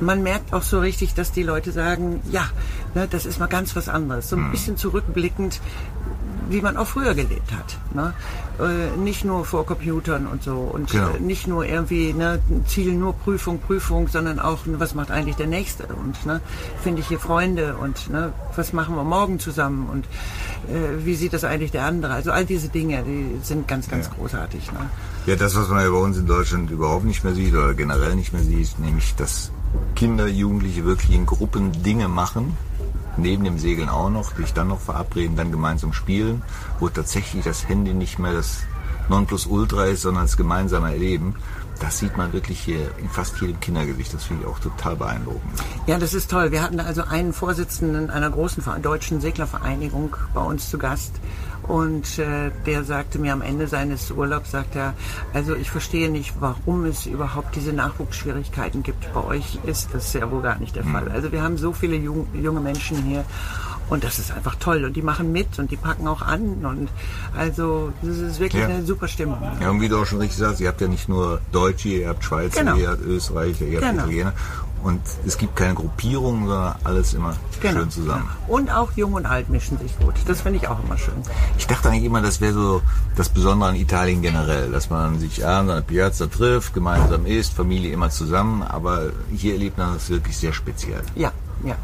man 0.00 0.22
merkt 0.22 0.52
auch 0.52 0.62
so 0.62 0.80
richtig, 0.80 1.14
dass 1.14 1.32
die 1.32 1.42
Leute 1.42 1.72
sagen, 1.72 2.20
ja, 2.30 2.48
ne, 2.94 3.06
das 3.08 3.26
ist 3.26 3.38
mal 3.38 3.46
ganz 3.46 3.74
was 3.76 3.88
anderes. 3.88 4.28
So 4.28 4.36
ein 4.36 4.50
bisschen 4.50 4.76
zurückblickend, 4.76 5.60
wie 6.50 6.60
man 6.60 6.76
auch 6.76 6.86
früher 6.86 7.14
gelebt 7.14 7.52
hat. 7.52 7.78
Ne? 7.94 8.14
Äh, 8.60 8.96
nicht 8.98 9.24
nur 9.24 9.44
vor 9.44 9.64
Computern 9.66 10.26
und 10.26 10.42
so 10.42 10.52
und 10.56 10.90
Genau. 10.90 11.10
nicht 11.20 11.46
nur 11.46 11.64
irgendwie 11.64 12.12
ne, 12.12 12.40
Ziel 12.66 12.92
nur 12.92 13.12
Prüfung, 13.14 13.58
Prüfung, 13.60 14.08
sondern 14.08 14.38
auch 14.38 14.58
was 14.66 14.94
macht 14.94 15.10
eigentlich 15.10 15.36
der 15.36 15.46
Nächste 15.46 15.84
und 15.86 16.24
ne, 16.26 16.40
finde 16.82 17.00
ich 17.00 17.08
hier 17.08 17.18
Freunde 17.18 17.76
und 17.76 18.10
ne, 18.10 18.32
was 18.56 18.72
machen 18.72 18.94
wir 18.96 19.04
morgen 19.04 19.38
zusammen 19.38 19.88
und 19.90 20.04
äh, 20.72 21.04
wie 21.04 21.14
sieht 21.14 21.32
das 21.32 21.44
eigentlich 21.44 21.70
der 21.70 21.84
andere? 21.86 22.12
Also 22.14 22.30
all 22.32 22.44
diese 22.44 22.68
Dinge, 22.68 23.02
die 23.02 23.38
sind 23.42 23.66
ganz, 23.68 23.88
ganz 23.88 24.06
Ja. 24.06 24.12
großartig. 24.18 24.70
Ne? 24.72 24.78
Ja, 25.26 25.36
das, 25.36 25.56
was 25.56 25.68
man 25.68 25.82
ja 25.84 25.90
bei 25.90 25.96
uns 25.96 26.18
in 26.18 26.26
Deutschland 26.26 26.70
überhaupt 26.70 27.04
nicht 27.04 27.24
mehr 27.24 27.34
sieht 27.34 27.54
oder 27.54 27.74
generell 27.74 28.14
nicht 28.16 28.32
mehr 28.32 28.42
sieht, 28.42 28.78
nämlich 28.78 29.14
das 29.16 29.50
Kinder, 29.96 30.26
Jugendliche 30.26 30.84
wirklich 30.84 31.12
in 31.16 31.24
Gruppen 31.24 31.72
Dinge 31.82 32.08
machen, 32.08 32.56
neben 33.16 33.44
dem 33.44 33.58
Segeln 33.58 33.88
auch 33.88 34.10
noch, 34.10 34.34
sich 34.36 34.52
dann 34.52 34.68
noch 34.68 34.80
verabreden, 34.80 35.36
dann 35.36 35.50
gemeinsam 35.50 35.92
spielen, 35.92 36.42
wo 36.80 36.88
tatsächlich 36.88 37.44
das 37.44 37.68
Handy 37.68 37.94
nicht 37.94 38.18
mehr 38.18 38.32
das 38.32 38.62
Nonplusultra 39.08 39.84
ist, 39.86 40.02
sondern 40.02 40.24
das 40.24 40.36
gemeinsame 40.36 40.92
Erleben. 40.92 41.34
Das 41.82 41.98
sieht 41.98 42.16
man 42.16 42.32
wirklich 42.32 42.60
hier 42.60 42.96
in 42.98 43.08
fast 43.08 43.40
jedem 43.40 43.58
Kindergesicht. 43.58 44.14
Das 44.14 44.22
finde 44.22 44.44
ich 44.44 44.48
auch 44.48 44.60
total 44.60 44.94
beeindruckend. 44.94 45.42
Ja, 45.88 45.98
das 45.98 46.14
ist 46.14 46.30
toll. 46.30 46.52
Wir 46.52 46.62
hatten 46.62 46.78
also 46.78 47.02
einen 47.02 47.32
Vorsitzenden 47.32 48.08
einer 48.08 48.30
großen 48.30 48.62
deutschen 48.80 49.20
Seglervereinigung 49.20 50.16
bei 50.32 50.42
uns 50.42 50.70
zu 50.70 50.78
Gast. 50.78 51.12
Und 51.66 52.20
äh, 52.20 52.52
der 52.66 52.84
sagte 52.84 53.18
mir 53.18 53.32
am 53.32 53.42
Ende 53.42 53.66
seines 53.66 54.12
Urlaubs, 54.12 54.52
sagt 54.52 54.76
er, 54.76 54.94
also 55.34 55.56
ich 55.56 55.72
verstehe 55.72 56.08
nicht, 56.08 56.34
warum 56.38 56.84
es 56.84 57.06
überhaupt 57.06 57.56
diese 57.56 57.72
Nachwuchsschwierigkeiten 57.72 58.84
gibt. 58.84 59.12
Bei 59.12 59.24
euch 59.24 59.58
ist 59.64 59.88
das 59.92 60.12
ja 60.12 60.30
wohl 60.30 60.42
gar 60.42 60.58
nicht 60.58 60.76
der 60.76 60.84
Fall. 60.84 61.08
Also 61.08 61.32
wir 61.32 61.42
haben 61.42 61.58
so 61.58 61.72
viele 61.72 61.96
jung, 61.96 62.28
junge 62.32 62.60
Menschen 62.60 63.02
hier 63.02 63.24
und 63.90 64.04
das 64.04 64.18
ist 64.18 64.30
einfach 64.32 64.54
toll. 64.56 64.84
Und 64.84 64.94
die 64.96 65.02
machen 65.02 65.32
mit 65.32 65.58
und 65.58 65.70
die 65.70 65.76
packen 65.76 66.06
auch 66.08 66.22
an. 66.22 66.64
Und 66.64 66.88
also 67.36 67.92
das 68.02 68.16
ist 68.18 68.40
wirklich 68.40 68.62
Ja. 68.62 68.68
eine 68.68 68.84
super 68.84 69.08
Stimmung. 69.08 69.38
Ja, 69.60 69.70
und 69.70 69.80
wie 69.80 69.88
du 69.88 69.98
auch 70.00 70.06
schon 70.06 70.18
richtig 70.18 70.38
sagst, 70.38 70.60
ihr 70.60 70.68
habt 70.68 70.80
ja 70.80 70.88
nicht 70.88 71.08
nur 71.08 71.40
Deutsche, 71.52 71.88
ihr 71.88 72.08
habt 72.08 72.24
Schweizer, 72.24 72.60
Genau. 72.60 72.76
ihr 72.76 72.88
habt 72.90 73.02
Österreicher, 73.02 73.64
ihr 73.66 73.78
habt 73.80 73.90
Genau. 73.90 74.02
Italiener. 74.04 74.32
Und 74.82 75.00
es 75.24 75.38
gibt 75.38 75.54
keine 75.54 75.74
Gruppierung, 75.74 76.48
sondern 76.48 76.74
alles 76.82 77.14
immer 77.14 77.34
schön 77.60 77.88
zusammen. 77.88 78.28
Und 78.48 78.68
auch 78.68 78.90
Jung 78.96 79.12
und 79.12 79.26
Alt 79.26 79.48
mischen 79.48 79.78
sich 79.78 79.96
gut. 80.00 80.14
Das 80.26 80.40
finde 80.40 80.58
ich 80.58 80.66
auch 80.66 80.82
immer 80.82 80.98
schön. 80.98 81.14
Ich 81.56 81.68
dachte 81.68 81.88
eigentlich 81.88 82.02
immer, 82.02 82.20
das 82.20 82.40
wäre 82.40 82.52
so 82.52 82.82
das 83.14 83.28
Besondere 83.28 83.70
an 83.70 83.76
Italien 83.76 84.22
generell, 84.22 84.72
dass 84.72 84.90
man 84.90 85.20
sich 85.20 85.46
abends 85.46 85.70
an 85.70 85.76
der 85.76 85.82
Piazza 85.82 86.26
trifft, 86.26 86.74
gemeinsam 86.74 87.26
isst, 87.26 87.52
Familie 87.54 87.92
immer 87.92 88.10
zusammen. 88.10 88.62
Aber 88.64 89.10
hier 89.30 89.52
erlebt 89.52 89.78
man 89.78 89.94
das 89.94 90.10
wirklich 90.10 90.36
sehr 90.36 90.52
speziell. 90.52 91.02
Ja, 91.14 91.30
ja. 91.64 91.76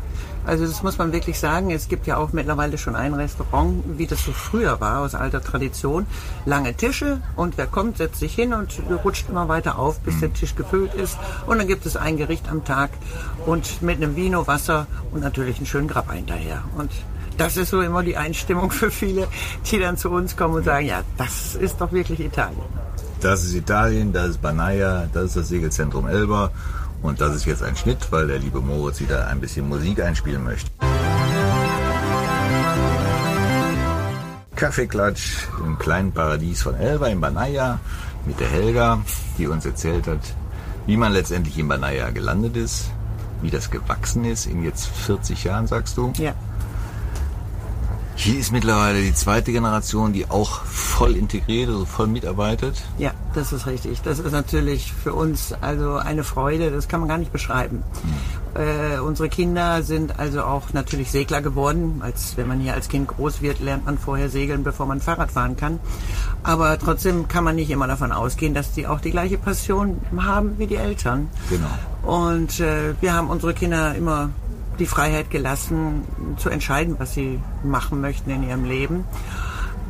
Also 0.48 0.66
das 0.66 0.82
muss 0.82 0.96
man 0.96 1.12
wirklich 1.12 1.38
sagen. 1.38 1.70
Es 1.70 1.88
gibt 1.88 2.06
ja 2.06 2.16
auch 2.16 2.32
mittlerweile 2.32 2.78
schon 2.78 2.96
ein 2.96 3.12
Restaurant, 3.12 3.84
wie 3.98 4.06
das 4.06 4.24
so 4.24 4.32
früher 4.32 4.80
war, 4.80 5.00
aus 5.00 5.14
alter 5.14 5.42
Tradition. 5.42 6.06
Lange 6.46 6.74
Tische 6.74 7.20
und 7.36 7.58
wer 7.58 7.66
kommt, 7.66 7.98
setzt 7.98 8.18
sich 8.18 8.34
hin 8.34 8.54
und 8.54 8.80
rutscht 9.04 9.28
immer 9.28 9.48
weiter 9.48 9.78
auf, 9.78 10.00
bis 10.00 10.20
der 10.20 10.32
Tisch 10.32 10.54
gefüllt 10.54 10.94
ist. 10.94 11.18
Und 11.46 11.58
dann 11.58 11.68
gibt 11.68 11.84
es 11.84 11.98
ein 11.98 12.16
Gericht 12.16 12.48
am 12.50 12.64
Tag 12.64 12.88
und 13.44 13.82
mit 13.82 13.98
einem 13.98 14.16
Vino, 14.16 14.46
Wasser 14.46 14.86
und 15.12 15.20
natürlich 15.20 15.58
einen 15.58 15.66
schönen 15.66 15.86
Grappa 15.86 16.14
hinterher. 16.14 16.62
Und 16.78 16.90
das 17.36 17.58
ist 17.58 17.68
so 17.68 17.82
immer 17.82 18.02
die 18.02 18.16
Einstimmung 18.16 18.70
für 18.70 18.90
viele, 18.90 19.28
die 19.70 19.78
dann 19.78 19.98
zu 19.98 20.08
uns 20.08 20.34
kommen 20.34 20.54
und 20.54 20.64
sagen, 20.64 20.86
ja, 20.86 21.02
das 21.18 21.56
ist 21.56 21.78
doch 21.78 21.92
wirklich 21.92 22.20
Italien. 22.20 22.62
Das 23.20 23.44
ist 23.44 23.52
Italien, 23.54 24.14
das 24.14 24.30
ist 24.30 24.40
Banaia, 24.40 25.08
das 25.12 25.24
ist 25.24 25.36
das 25.36 25.48
Segelzentrum 25.48 26.08
Elba. 26.08 26.50
Und 27.02 27.20
das 27.20 27.34
ist 27.34 27.46
jetzt 27.46 27.62
ein 27.62 27.76
Schnitt, 27.76 28.10
weil 28.10 28.26
der 28.26 28.38
liebe 28.38 28.60
Moritz 28.60 29.00
wieder 29.00 29.28
ein 29.28 29.40
bisschen 29.40 29.68
Musik 29.68 30.02
einspielen 30.02 30.44
möchte. 30.44 30.70
Kaffeeklatsch 34.56 35.46
im 35.64 35.78
kleinen 35.78 36.10
Paradies 36.10 36.62
von 36.62 36.74
Elba 36.74 37.06
in 37.06 37.20
Banaia 37.20 37.78
mit 38.26 38.40
der 38.40 38.48
Helga, 38.48 39.00
die 39.38 39.46
uns 39.46 39.64
erzählt 39.64 40.08
hat, 40.08 40.34
wie 40.86 40.96
man 40.96 41.12
letztendlich 41.12 41.56
in 41.58 41.68
Banaia 41.68 42.10
gelandet 42.10 42.56
ist, 42.56 42.90
wie 43.40 43.50
das 43.50 43.70
gewachsen 43.70 44.24
ist 44.24 44.46
in 44.46 44.64
jetzt 44.64 44.86
40 44.88 45.44
Jahren, 45.44 45.68
sagst 45.68 45.96
du. 45.96 46.12
Ja. 46.18 46.34
Hier 48.20 48.40
ist 48.40 48.50
mittlerweile 48.50 49.00
die 49.00 49.14
zweite 49.14 49.52
Generation, 49.52 50.12
die 50.12 50.28
auch 50.28 50.64
voll 50.64 51.14
integriert, 51.14 51.68
also 51.68 51.84
voll 51.84 52.08
mitarbeitet. 52.08 52.82
Ja, 52.98 53.12
das 53.32 53.52
ist 53.52 53.68
richtig. 53.68 54.02
Das 54.02 54.18
ist 54.18 54.32
natürlich 54.32 54.92
für 54.92 55.14
uns 55.14 55.54
also 55.60 55.98
eine 55.98 56.24
Freude, 56.24 56.72
das 56.72 56.88
kann 56.88 56.98
man 56.98 57.08
gar 57.08 57.18
nicht 57.18 57.30
beschreiben. 57.30 57.84
Äh, 58.54 58.98
unsere 58.98 59.28
Kinder 59.28 59.84
sind 59.84 60.18
also 60.18 60.42
auch 60.42 60.72
natürlich 60.72 61.12
Segler 61.12 61.42
geworden. 61.42 62.00
Als 62.02 62.36
wenn 62.36 62.48
man 62.48 62.58
hier 62.58 62.74
als 62.74 62.88
Kind 62.88 63.06
groß 63.06 63.40
wird, 63.40 63.60
lernt 63.60 63.86
man 63.86 63.98
vorher 63.98 64.28
segeln, 64.28 64.64
bevor 64.64 64.86
man 64.86 65.00
Fahrrad 65.00 65.30
fahren 65.30 65.56
kann. 65.56 65.78
Aber 66.42 66.76
trotzdem 66.76 67.28
kann 67.28 67.44
man 67.44 67.54
nicht 67.54 67.70
immer 67.70 67.86
davon 67.86 68.10
ausgehen, 68.10 68.52
dass 68.52 68.72
die 68.72 68.88
auch 68.88 69.00
die 69.00 69.12
gleiche 69.12 69.38
Passion 69.38 70.00
haben 70.16 70.58
wie 70.58 70.66
die 70.66 70.74
Eltern. 70.74 71.28
Genau. 71.50 71.68
Und 72.02 72.58
äh, 72.58 72.94
wir 73.00 73.12
haben 73.12 73.30
unsere 73.30 73.54
Kinder 73.54 73.94
immer 73.94 74.30
die 74.78 74.86
Freiheit 74.86 75.30
gelassen, 75.30 76.02
zu 76.36 76.50
entscheiden, 76.50 76.96
was 76.98 77.14
sie 77.14 77.40
machen 77.64 78.00
möchten 78.00 78.30
in 78.30 78.48
ihrem 78.48 78.64
Leben. 78.64 79.04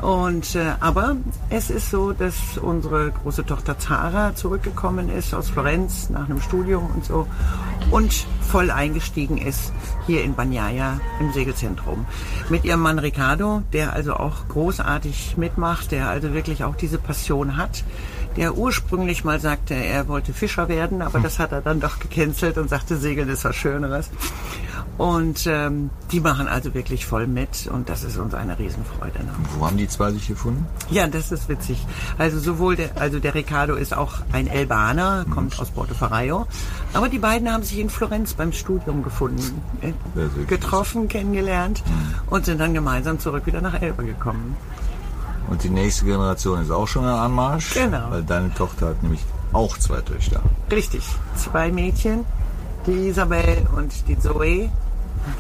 Und 0.01 0.55
äh, 0.55 0.74
aber 0.79 1.16
es 1.51 1.70
ist 1.70 1.90
so, 1.90 2.12
dass 2.12 2.57
unsere 2.57 3.11
große 3.11 3.44
Tochter 3.44 3.79
Zara 3.79 4.35
zurückgekommen 4.37 5.09
ist 5.09 5.35
aus 5.35 5.51
Florenz 5.51 6.09
nach 6.09 6.27
einem 6.27 6.40
Studium 6.40 6.88
und 6.94 7.05
so 7.05 7.27
und 7.90 8.27
voll 8.40 8.70
eingestiegen 8.70 9.38
ist 9.38 9.72
hier 10.07 10.22
in 10.22 10.37
Bagnaia 10.37 11.01
im 11.18 11.33
Segelzentrum 11.33 12.07
mit 12.48 12.64
ihrem 12.64 12.81
Mann 12.81 13.01
Ricardo, 13.01 13.62
der 13.72 13.92
also 13.92 14.14
auch 14.14 14.46
großartig 14.48 15.37
mitmacht, 15.37 15.90
der 15.90 16.09
also 16.09 16.33
wirklich 16.33 16.62
auch 16.62 16.77
diese 16.77 16.98
Passion 16.98 17.57
hat 17.57 17.83
der 18.37 18.57
ursprünglich 18.57 19.24
mal 19.24 19.40
sagte, 19.40 19.74
er 19.74 20.07
wollte 20.07 20.33
Fischer 20.33 20.68
werden, 20.68 21.03
aber 21.03 21.18
das 21.18 21.40
hat 21.40 21.51
er 21.51 21.61
dann 21.61 21.81
doch 21.81 21.98
gecancelt 21.98 22.57
und 22.57 22.70
sagte, 22.70 22.96
Segeln 22.96 23.29
ist 23.29 23.44
was 23.44 23.57
Schöneres. 23.57 24.11
Und 24.98 25.46
ähm, 25.46 25.90
die 26.11 26.18
machen 26.18 26.48
also 26.48 26.74
wirklich 26.74 27.06
voll 27.06 27.28
mit 27.28 27.68
und 27.72 27.88
das 27.88 28.02
ist 28.02 28.18
uns 28.18 28.34
eine 28.34 28.58
Riesenfreude. 28.58 29.20
Ne? 29.20 29.30
Wo 29.56 29.64
haben 29.64 29.76
die 29.76 29.87
zwei 29.87 30.11
sich 30.11 30.26
gefunden? 30.26 30.66
Ja, 30.90 31.06
das 31.06 31.30
ist 31.30 31.48
witzig. 31.48 31.87
Also 32.18 32.40
sowohl 32.40 32.74
der, 32.74 32.90
also 33.00 33.20
der 33.20 33.32
Ricardo 33.34 33.76
ist 33.76 33.96
auch 33.96 34.14
ein 34.32 34.48
Elbaner, 34.48 35.24
kommt 35.30 35.58
aus 35.61 35.70
Porto 35.70 35.94
Ferraio, 35.94 36.48
aber 36.94 37.08
die 37.08 37.20
beiden 37.20 37.50
haben 37.52 37.62
sich 37.62 37.78
in 37.78 37.90
Florenz 37.90 38.34
beim 38.34 38.52
Studium 38.52 39.04
gefunden, 39.04 39.62
äh, 39.82 39.92
getroffen, 40.46 41.06
kennengelernt 41.06 41.84
und 42.28 42.44
sind 42.44 42.61
dann 42.61 42.74
gemeinsam 42.74 43.20
zurück 43.20 43.46
wieder 43.46 43.61
nach 43.61 43.80
Elba 43.80 44.02
gekommen. 44.02 44.56
Und 45.48 45.62
die 45.62 45.70
nächste 45.70 46.06
Generation 46.06 46.61
ist 46.61 46.72
auch 46.72 46.88
schon 46.88 47.04
am 47.04 47.20
Anmarsch. 47.20 47.72
Genau. 47.74 48.11
Weil 48.11 48.24
deine 48.24 48.52
Tochter 48.52 48.88
hat 48.88 49.02
nämlich 49.02 49.24
auch 49.52 49.78
zwei 49.78 50.00
Töchter. 50.00 50.42
Richtig, 50.70 51.04
zwei 51.37 51.70
Mädchen, 51.70 52.24
die 52.87 53.08
Isabel 53.08 53.66
und 53.76 54.08
die 54.08 54.18
Zoe. 54.18 54.70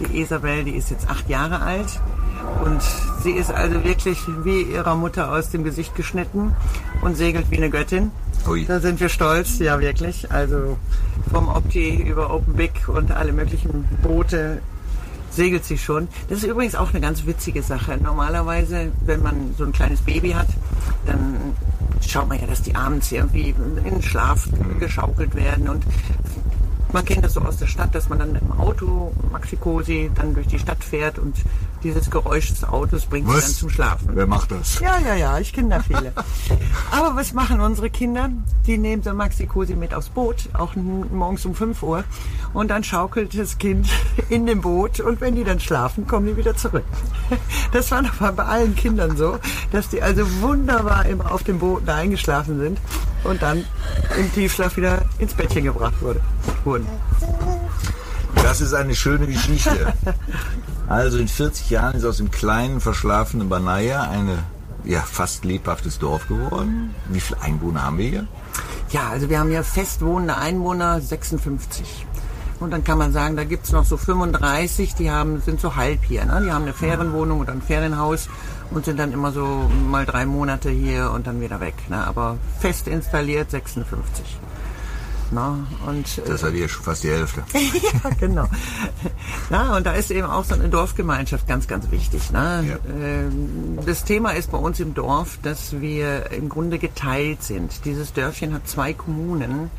Die 0.00 0.20
Isabel, 0.20 0.64
die 0.64 0.72
ist 0.72 0.90
jetzt 0.90 1.08
acht 1.08 1.28
Jahre 1.28 1.60
alt 1.60 2.00
und 2.64 2.82
sie 3.22 3.32
ist 3.32 3.50
also 3.50 3.82
wirklich 3.84 4.18
wie 4.44 4.62
ihrer 4.62 4.94
Mutter 4.94 5.32
aus 5.32 5.50
dem 5.50 5.64
Gesicht 5.64 5.94
geschnitten 5.94 6.54
und 7.02 7.16
segelt 7.16 7.50
wie 7.50 7.56
eine 7.56 7.70
Göttin. 7.70 8.10
Ui. 8.48 8.64
Da 8.64 8.80
sind 8.80 9.00
wir 9.00 9.08
stolz, 9.08 9.58
ja 9.58 9.80
wirklich. 9.80 10.30
Also 10.30 10.78
vom 11.30 11.48
Opti 11.48 12.02
über 12.02 12.32
Open 12.32 12.54
Big 12.54 12.88
und 12.88 13.10
alle 13.10 13.32
möglichen 13.32 13.84
Boote 14.02 14.62
segelt 15.30 15.64
sie 15.64 15.78
schon. 15.78 16.08
Das 16.28 16.38
ist 16.38 16.44
übrigens 16.44 16.74
auch 16.74 16.90
eine 16.90 17.00
ganz 17.00 17.26
witzige 17.26 17.62
Sache. 17.62 17.98
Normalerweise, 18.02 18.90
wenn 19.04 19.22
man 19.22 19.54
so 19.56 19.64
ein 19.64 19.72
kleines 19.72 20.00
Baby 20.00 20.30
hat, 20.30 20.48
dann 21.06 21.54
schaut 22.00 22.28
man 22.28 22.40
ja, 22.40 22.46
dass 22.46 22.62
die 22.62 22.74
abends 22.74 23.12
irgendwie 23.12 23.50
in 23.50 23.84
den 23.84 24.02
Schlaf 24.02 24.48
geschaukelt 24.80 25.34
werden 25.34 25.68
und 25.68 25.84
man 26.92 27.04
kennt 27.04 27.24
das 27.24 27.34
so 27.34 27.40
aus 27.40 27.58
der 27.58 27.66
Stadt, 27.66 27.94
dass 27.94 28.08
man 28.08 28.18
dann 28.18 28.32
mit 28.32 28.42
dem 28.42 28.52
Auto 28.52 29.12
Maxi-Cosi 29.30 30.10
dann 30.14 30.34
durch 30.34 30.46
die 30.46 30.58
Stadt 30.58 30.82
fährt 30.82 31.18
und 31.18 31.36
dieses 31.82 32.10
Geräusch 32.10 32.48
des 32.48 32.64
Autos 32.64 33.06
bringt 33.06 33.28
sie 33.28 33.40
dann 33.40 33.50
zum 33.50 33.70
Schlafen. 33.70 34.08
Wer 34.12 34.26
macht 34.26 34.50
das? 34.50 34.80
Ja, 34.80 34.98
ja, 34.98 35.14
ja, 35.14 35.38
ich 35.38 35.52
kenne 35.52 35.70
da 35.70 35.80
viele. 35.80 36.12
Aber 36.90 37.16
was 37.16 37.32
machen 37.32 37.60
unsere 37.60 37.90
Kinder? 37.90 38.30
Die 38.66 38.78
nehmen 38.78 39.02
so 39.02 39.12
Maxi 39.14 39.46
Cosi 39.46 39.74
mit 39.74 39.94
aufs 39.94 40.08
Boot, 40.08 40.48
auch 40.52 40.74
morgens 40.76 41.44
um 41.46 41.54
5 41.54 41.82
Uhr. 41.82 42.04
Und 42.52 42.68
dann 42.70 42.84
schaukelt 42.84 43.38
das 43.38 43.58
Kind 43.58 43.88
in 44.28 44.46
dem 44.46 44.60
Boot 44.60 45.00
und 45.00 45.20
wenn 45.20 45.34
die 45.34 45.44
dann 45.44 45.60
schlafen, 45.60 46.06
kommen 46.06 46.26
die 46.26 46.36
wieder 46.36 46.56
zurück. 46.56 46.84
Das 47.70 47.90
war 47.90 48.00
noch 48.00 48.18
mal 48.20 48.32
bei 48.32 48.44
allen 48.44 48.74
Kindern 48.74 49.16
so, 49.16 49.38
dass 49.72 49.90
die 49.90 50.00
also 50.00 50.22
wunderbar 50.40 51.04
immer 51.04 51.30
auf 51.30 51.42
dem 51.42 51.58
Boot 51.58 51.82
da 51.84 51.96
eingeschlafen 51.96 52.58
sind 52.58 52.80
und 53.24 53.42
dann 53.42 53.64
im 54.18 54.32
Tiefschlaf 54.32 54.76
wieder 54.78 55.02
ins 55.18 55.34
Bettchen 55.34 55.64
gebracht 55.64 56.00
wurde, 56.00 56.20
wurden. 56.64 56.86
Das 58.36 58.60
ist 58.60 58.72
eine 58.72 58.94
schöne 58.94 59.26
Geschichte. 59.26 59.92
Also 60.88 61.18
in 61.18 61.28
40 61.28 61.70
Jahren 61.70 61.96
ist 61.96 62.04
aus 62.04 62.16
dem 62.16 62.30
kleinen, 62.30 62.80
verschlafenen 62.80 63.48
Banaia 63.48 64.02
eine 64.02 64.38
ja, 64.84 65.00
fast 65.00 65.44
lebhaftes 65.44 65.98
Dorf 65.98 66.28
geworden. 66.28 66.94
Wie 67.08 67.20
viele 67.20 67.42
Einwohner 67.42 67.82
haben 67.82 67.98
wir 67.98 68.08
hier? 68.08 68.26
Ja, 68.90 69.10
also 69.10 69.28
wir 69.28 69.38
haben 69.38 69.50
hier 69.50 69.64
fest 69.64 70.00
wohnende 70.00 70.36
Einwohner 70.38 71.00
56. 71.00 72.06
Und 72.58 72.72
dann 72.72 72.84
kann 72.84 72.98
man 72.98 73.12
sagen, 73.12 73.36
da 73.36 73.44
gibt's 73.44 73.70
noch 73.70 73.84
so 73.84 73.96
35, 73.96 74.94
die 74.94 75.10
haben, 75.10 75.40
sind 75.42 75.60
so 75.60 75.76
halb 75.76 76.04
hier. 76.04 76.24
Ne? 76.24 76.42
Die 76.44 76.52
haben 76.52 76.62
eine 76.62 76.72
Ferienwohnung 76.72 77.40
oder 77.40 77.52
ein 77.52 77.62
Ferienhaus 77.62 78.28
und 78.70 78.84
sind 78.84 78.98
dann 78.98 79.12
immer 79.12 79.30
so 79.30 79.70
mal 79.88 80.06
drei 80.06 80.26
Monate 80.26 80.70
hier 80.70 81.12
und 81.12 81.26
dann 81.26 81.40
wieder 81.40 81.60
weg. 81.60 81.74
Ne? 81.88 82.04
Aber 82.04 82.38
fest 82.60 82.88
installiert 82.88 83.50
56. 83.50 84.38
Ne? 85.30 85.66
Und, 85.86 86.22
Das 86.26 86.42
hat 86.42 86.54
ja 86.54 86.68
schon 86.68 86.82
fast 86.82 87.04
die 87.04 87.10
Hälfte. 87.10 87.42
ja, 87.52 88.10
genau. 88.18 88.48
Na, 89.50 89.76
und 89.76 89.84
da 89.86 89.92
ist 89.92 90.10
eben 90.10 90.26
auch 90.26 90.44
so 90.44 90.54
eine 90.54 90.68
Dorfgemeinschaft 90.68 91.46
ganz, 91.46 91.66
ganz 91.66 91.90
wichtig. 91.90 92.30
Ne? 92.30 92.64
Ja. 92.68 92.78
Ähm, 93.00 93.78
Das 93.84 94.04
Thema 94.04 94.30
ist 94.30 94.50
bei 94.50 94.58
uns 94.58 94.80
im 94.80 94.94
Dorf, 94.94 95.38
dass 95.42 95.80
wir 95.80 96.30
im 96.32 96.48
Grunde 96.48 96.78
geteilt 96.78 97.42
sind. 97.42 97.84
Dieses 97.84 98.12
Dörfchen 98.12 98.54
hat 98.54 98.66
zwei 98.68 98.94
Kommunen 98.94 99.70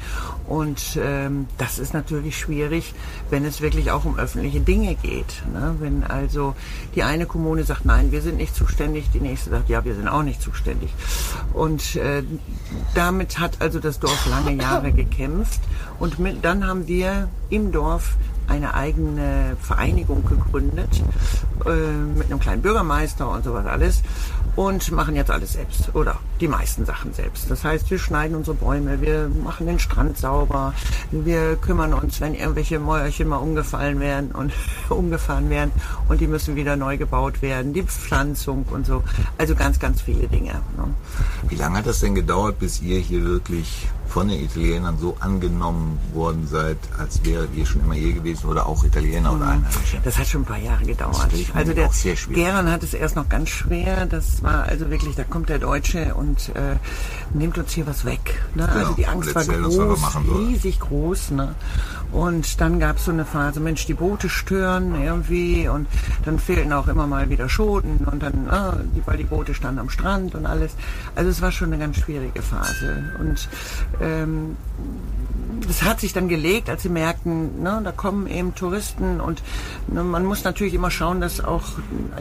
und 0.47 0.99
ähm, 1.01 1.47
das 1.57 1.79
ist 1.79 1.93
natürlich 1.93 2.37
schwierig, 2.37 2.93
wenn 3.29 3.43
es 3.45 3.61
wirklich 3.61 3.91
auch 3.91 4.05
um 4.05 4.19
öffentliche 4.19 4.59
Dinge 4.59 4.95
geht. 4.95 5.41
Ne? 5.51 5.75
Wenn 5.79 6.03
also 6.03 6.55
die 6.95 7.03
eine 7.03 7.25
Kommune 7.25 7.63
sagt, 7.63 7.85
nein, 7.85 8.11
wir 8.11 8.21
sind 8.21 8.37
nicht 8.37 8.55
zuständig, 8.55 9.09
die 9.13 9.19
nächste 9.19 9.49
sagt, 9.49 9.69
ja, 9.69 9.83
wir 9.83 9.95
sind 9.95 10.07
auch 10.07 10.23
nicht 10.23 10.41
zuständig. 10.41 10.93
Und 11.53 11.95
äh, 11.95 12.23
damit 12.93 13.39
hat 13.39 13.61
also 13.61 13.79
das 13.79 13.99
Dorf 13.99 14.27
lange 14.29 14.61
Jahre 14.61 14.91
gekämpft 14.99 15.38
und 15.99 16.19
mit, 16.19 16.43
dann 16.43 16.65
haben 16.65 16.87
wir 16.87 17.27
im 17.49 17.71
Dorf 17.71 18.15
eine 18.49 18.73
eigene 18.73 19.55
Vereinigung 19.61 20.25
gegründet 20.25 21.03
äh, 21.65 21.69
mit 22.17 22.27
einem 22.27 22.39
kleinen 22.39 22.61
Bürgermeister 22.61 23.29
und 23.29 23.43
sowas 23.43 23.65
alles 23.65 24.01
und 24.55 24.91
machen 24.91 25.15
jetzt 25.15 25.29
alles 25.31 25.53
selbst 25.53 25.93
oder 25.95 26.17
die 26.41 26.47
meisten 26.47 26.85
Sachen 26.85 27.13
selbst. 27.13 27.49
Das 27.49 27.63
heißt, 27.63 27.89
wir 27.91 27.99
schneiden 27.99 28.35
unsere 28.35 28.57
Bäume, 28.57 29.01
wir 29.01 29.29
machen 29.43 29.67
den 29.67 29.79
Strand 29.79 30.17
sauber, 30.17 30.73
wir 31.11 31.55
kümmern 31.57 31.93
uns, 31.93 32.19
wenn 32.19 32.33
irgendwelche 32.33 32.79
Mäuerchen 32.79 33.27
mal 33.27 33.37
umgefallen 33.37 33.99
werden 33.99 34.31
und 34.31 34.51
umgefahren 34.89 35.49
werden 35.49 35.71
und 36.09 36.19
die 36.19 36.27
müssen 36.27 36.55
wieder 36.55 36.75
neu 36.75 36.97
gebaut 36.97 37.41
werden, 37.41 37.73
die 37.73 37.83
Pflanzung 37.83 38.65
und 38.71 38.85
so. 38.85 39.03
Also 39.37 39.55
ganz, 39.55 39.79
ganz 39.79 40.01
viele 40.01 40.27
Dinge. 40.27 40.53
Ne? 40.75 40.93
Wie 41.47 41.55
lange 41.55 41.77
hat 41.77 41.85
das 41.85 41.99
denn 41.99 42.15
gedauert, 42.15 42.59
bis 42.59 42.81
ihr 42.81 42.99
hier 42.99 43.23
wirklich 43.23 43.87
von 44.09 44.27
den 44.27 44.43
Italienern 44.43 44.97
so 44.97 45.15
angenommen 45.19 45.99
worden 46.13 46.47
seid, 46.47 46.77
als 46.97 47.23
wäret 47.23 47.49
ihr 47.55 47.65
schon 47.65 47.81
immer 47.81 47.93
hier 47.93 48.13
gewesen 48.13 48.49
oder 48.49 48.65
auch 48.65 48.83
Italiener 48.83 49.33
oder 49.35 49.47
Einheimische? 49.47 49.99
Das 50.03 50.17
hat 50.17 50.27
schon 50.27 50.41
ein 50.41 50.45
paar 50.45 50.57
Jahre 50.57 50.83
gedauert. 50.83 51.29
Also 51.53 51.73
der 51.73 51.87
auch 51.87 51.93
sehr 51.93 52.15
schwierig 52.15 52.43
Geran 52.43 52.71
hat 52.71 52.83
es 52.83 52.93
erst 52.93 53.15
noch 53.15 53.29
ganz 53.29 53.49
schwer. 53.49 54.05
Das 54.05 54.41
war 54.43 54.63
also 54.63 54.89
wirklich, 54.89 55.15
da 55.15 55.23
kommt 55.23 55.49
der 55.49 55.59
Deutsche 55.59 56.15
und 56.15 56.49
äh, 56.49 56.75
nimmt 57.33 57.57
uns 57.57 57.71
hier 57.73 57.85
was 57.85 58.05
weg. 58.05 58.41
Ne? 58.55 58.67
Also 58.67 58.93
die 58.93 59.05
Angst 59.05 59.35
war 59.35 59.45
groß, 59.45 59.99
riesig 60.35 60.79
groß. 60.79 61.31
Ne? 61.31 61.55
Und 62.11 62.59
dann 62.59 62.79
gab 62.79 62.97
es 62.97 63.05
so 63.05 63.11
eine 63.11 63.25
Phase, 63.25 63.59
Mensch, 63.59 63.85
die 63.85 63.93
Boote 63.93 64.29
stören 64.29 64.95
irgendwie 64.99 65.67
und 65.67 65.87
dann 66.25 66.39
fehlten 66.39 66.73
auch 66.73 66.87
immer 66.87 67.05
mal 67.05 67.29
wieder 67.29 67.47
Schoten 67.47 68.05
und 68.05 68.23
dann, 68.23 68.47
die, 68.95 69.05
weil 69.05 69.17
die 69.17 69.25
Boote 69.25 69.53
standen 69.53 69.79
am 69.79 69.89
Strand 69.89 70.33
und 70.33 70.45
alles. 70.47 70.71
Also 71.15 71.29
es 71.29 71.41
war 71.41 71.51
schon 71.51 71.71
eine 71.71 71.77
ganz 71.77 71.97
schwierige 71.97 72.41
Phase. 72.41 73.13
Und 73.19 73.47
ähm, 74.01 74.55
das 75.67 75.83
hat 75.83 75.99
sich 75.99 76.13
dann 76.13 76.27
gelegt, 76.27 76.69
als 76.69 76.83
sie 76.83 76.89
merkten, 76.89 77.61
ne, 77.61 77.81
da 77.83 77.91
kommen 77.91 78.27
eben 78.27 78.55
Touristen 78.55 79.19
und 79.19 79.41
ne, 79.87 80.03
man 80.03 80.25
muss 80.25 80.43
natürlich 80.43 80.73
immer 80.73 80.91
schauen, 80.91 81.21
dass 81.21 81.43
auch 81.43 81.63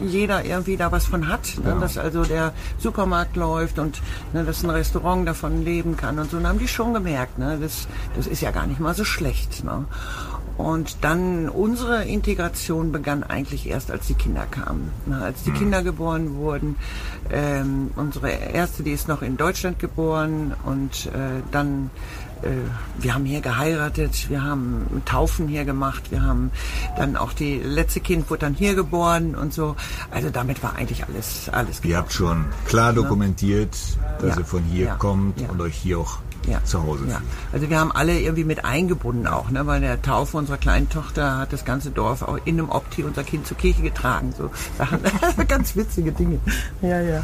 jeder 0.01 0.45
irgendwie 0.45 0.77
da 0.77 0.91
was 0.91 1.05
von 1.05 1.27
hat, 1.27 1.57
ne, 1.63 1.77
dass 1.79 1.97
also 1.97 2.23
der 2.23 2.53
Supermarkt 2.77 3.35
läuft 3.35 3.79
und 3.79 4.01
ne, 4.33 4.43
dass 4.43 4.63
ein 4.63 4.69
Restaurant 4.69 5.27
davon 5.27 5.63
leben 5.63 5.97
kann 5.97 6.19
und 6.19 6.31
so. 6.31 6.37
Und 6.37 6.47
haben 6.47 6.59
die 6.59 6.67
schon 6.67 6.93
gemerkt, 6.93 7.39
ne, 7.39 7.57
das, 7.61 7.87
das 8.15 8.27
ist 8.27 8.41
ja 8.41 8.51
gar 8.51 8.67
nicht 8.67 8.79
mal 8.79 8.93
so 8.93 9.03
schlecht. 9.03 9.63
Ne. 9.63 9.85
Und 10.59 10.97
dann 11.05 11.47
unsere 11.47 12.03
Integration 12.03 12.91
begann 12.91 13.23
eigentlich 13.23 13.65
erst, 13.69 13.91
als 13.91 14.07
die 14.07 14.13
Kinder 14.13 14.45
kamen. 14.45 14.91
Na, 15.05 15.21
als 15.21 15.43
die 15.43 15.51
Kinder 15.51 15.83
geboren 15.83 16.35
wurden, 16.35 16.75
ähm, 17.31 17.91
unsere 17.95 18.29
erste, 18.29 18.83
die 18.83 18.91
ist 18.91 19.07
noch 19.07 19.21
in 19.21 19.37
Deutschland 19.37 19.79
geboren 19.79 20.53
und 20.65 21.05
äh, 21.05 21.41
dann 21.53 21.91
äh, 22.41 22.49
wir 22.97 23.13
haben 23.13 23.23
hier 23.23 23.39
geheiratet, 23.39 24.29
wir 24.29 24.43
haben 24.43 25.01
Taufen 25.05 25.47
hier 25.47 25.63
gemacht, 25.63 26.11
wir 26.11 26.23
haben 26.23 26.51
dann 26.97 27.15
auch 27.15 27.31
die 27.31 27.59
letzte 27.59 28.01
Kind 28.01 28.29
wurde 28.29 28.41
dann 28.41 28.53
hier 28.53 28.75
geboren 28.75 29.35
und 29.35 29.53
so. 29.53 29.77
Also 30.11 30.29
damit 30.29 30.61
war 30.61 30.75
eigentlich 30.75 31.05
alles 31.07 31.47
alles 31.53 31.81
Ihr 31.85 31.95
habt 31.95 32.11
schon 32.11 32.43
klar 32.65 32.91
dokumentiert, 32.91 33.77
dass 34.19 34.31
Ja. 34.35 34.39
ihr 34.39 34.45
von 34.45 34.63
hier 34.63 34.85
Ja. 34.87 34.95
kommt 34.95 35.39
Ja. 35.39 35.47
und 35.47 35.61
euch 35.61 35.75
hier 35.75 35.99
auch 35.99 36.17
ja. 36.47 36.63
zu 36.63 36.83
Hause 36.83 37.05
ja. 37.07 37.21
Also 37.51 37.69
wir 37.69 37.79
haben 37.79 37.91
alle 37.91 38.19
irgendwie 38.19 38.43
mit 38.43 38.65
eingebunden 38.65 39.27
auch, 39.27 39.49
ne? 39.49 39.63
Bei 39.63 39.79
der 39.79 40.01
Taufe 40.01 40.37
unserer 40.37 40.57
kleinen 40.57 40.89
Tochter 40.89 41.37
hat 41.37 41.53
das 41.53 41.65
ganze 41.65 41.91
Dorf 41.91 42.21
auch 42.21 42.37
in 42.45 42.59
einem 42.59 42.69
Opti 42.69 43.03
unser 43.03 43.23
Kind 43.23 43.47
zur 43.47 43.57
Kirche 43.57 43.81
getragen. 43.81 44.33
So 44.37 44.49
Sachen, 44.77 44.99
ganz 45.47 45.75
witzige 45.75 46.11
Dinge. 46.11 46.39
Ja, 46.81 46.99
ja. 47.01 47.23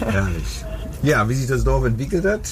Herrlich. 0.00 0.64
Ja, 1.02 1.28
wie 1.28 1.34
sich 1.34 1.46
das 1.46 1.64
Dorf 1.64 1.84
entwickelt 1.84 2.24
hat, 2.24 2.50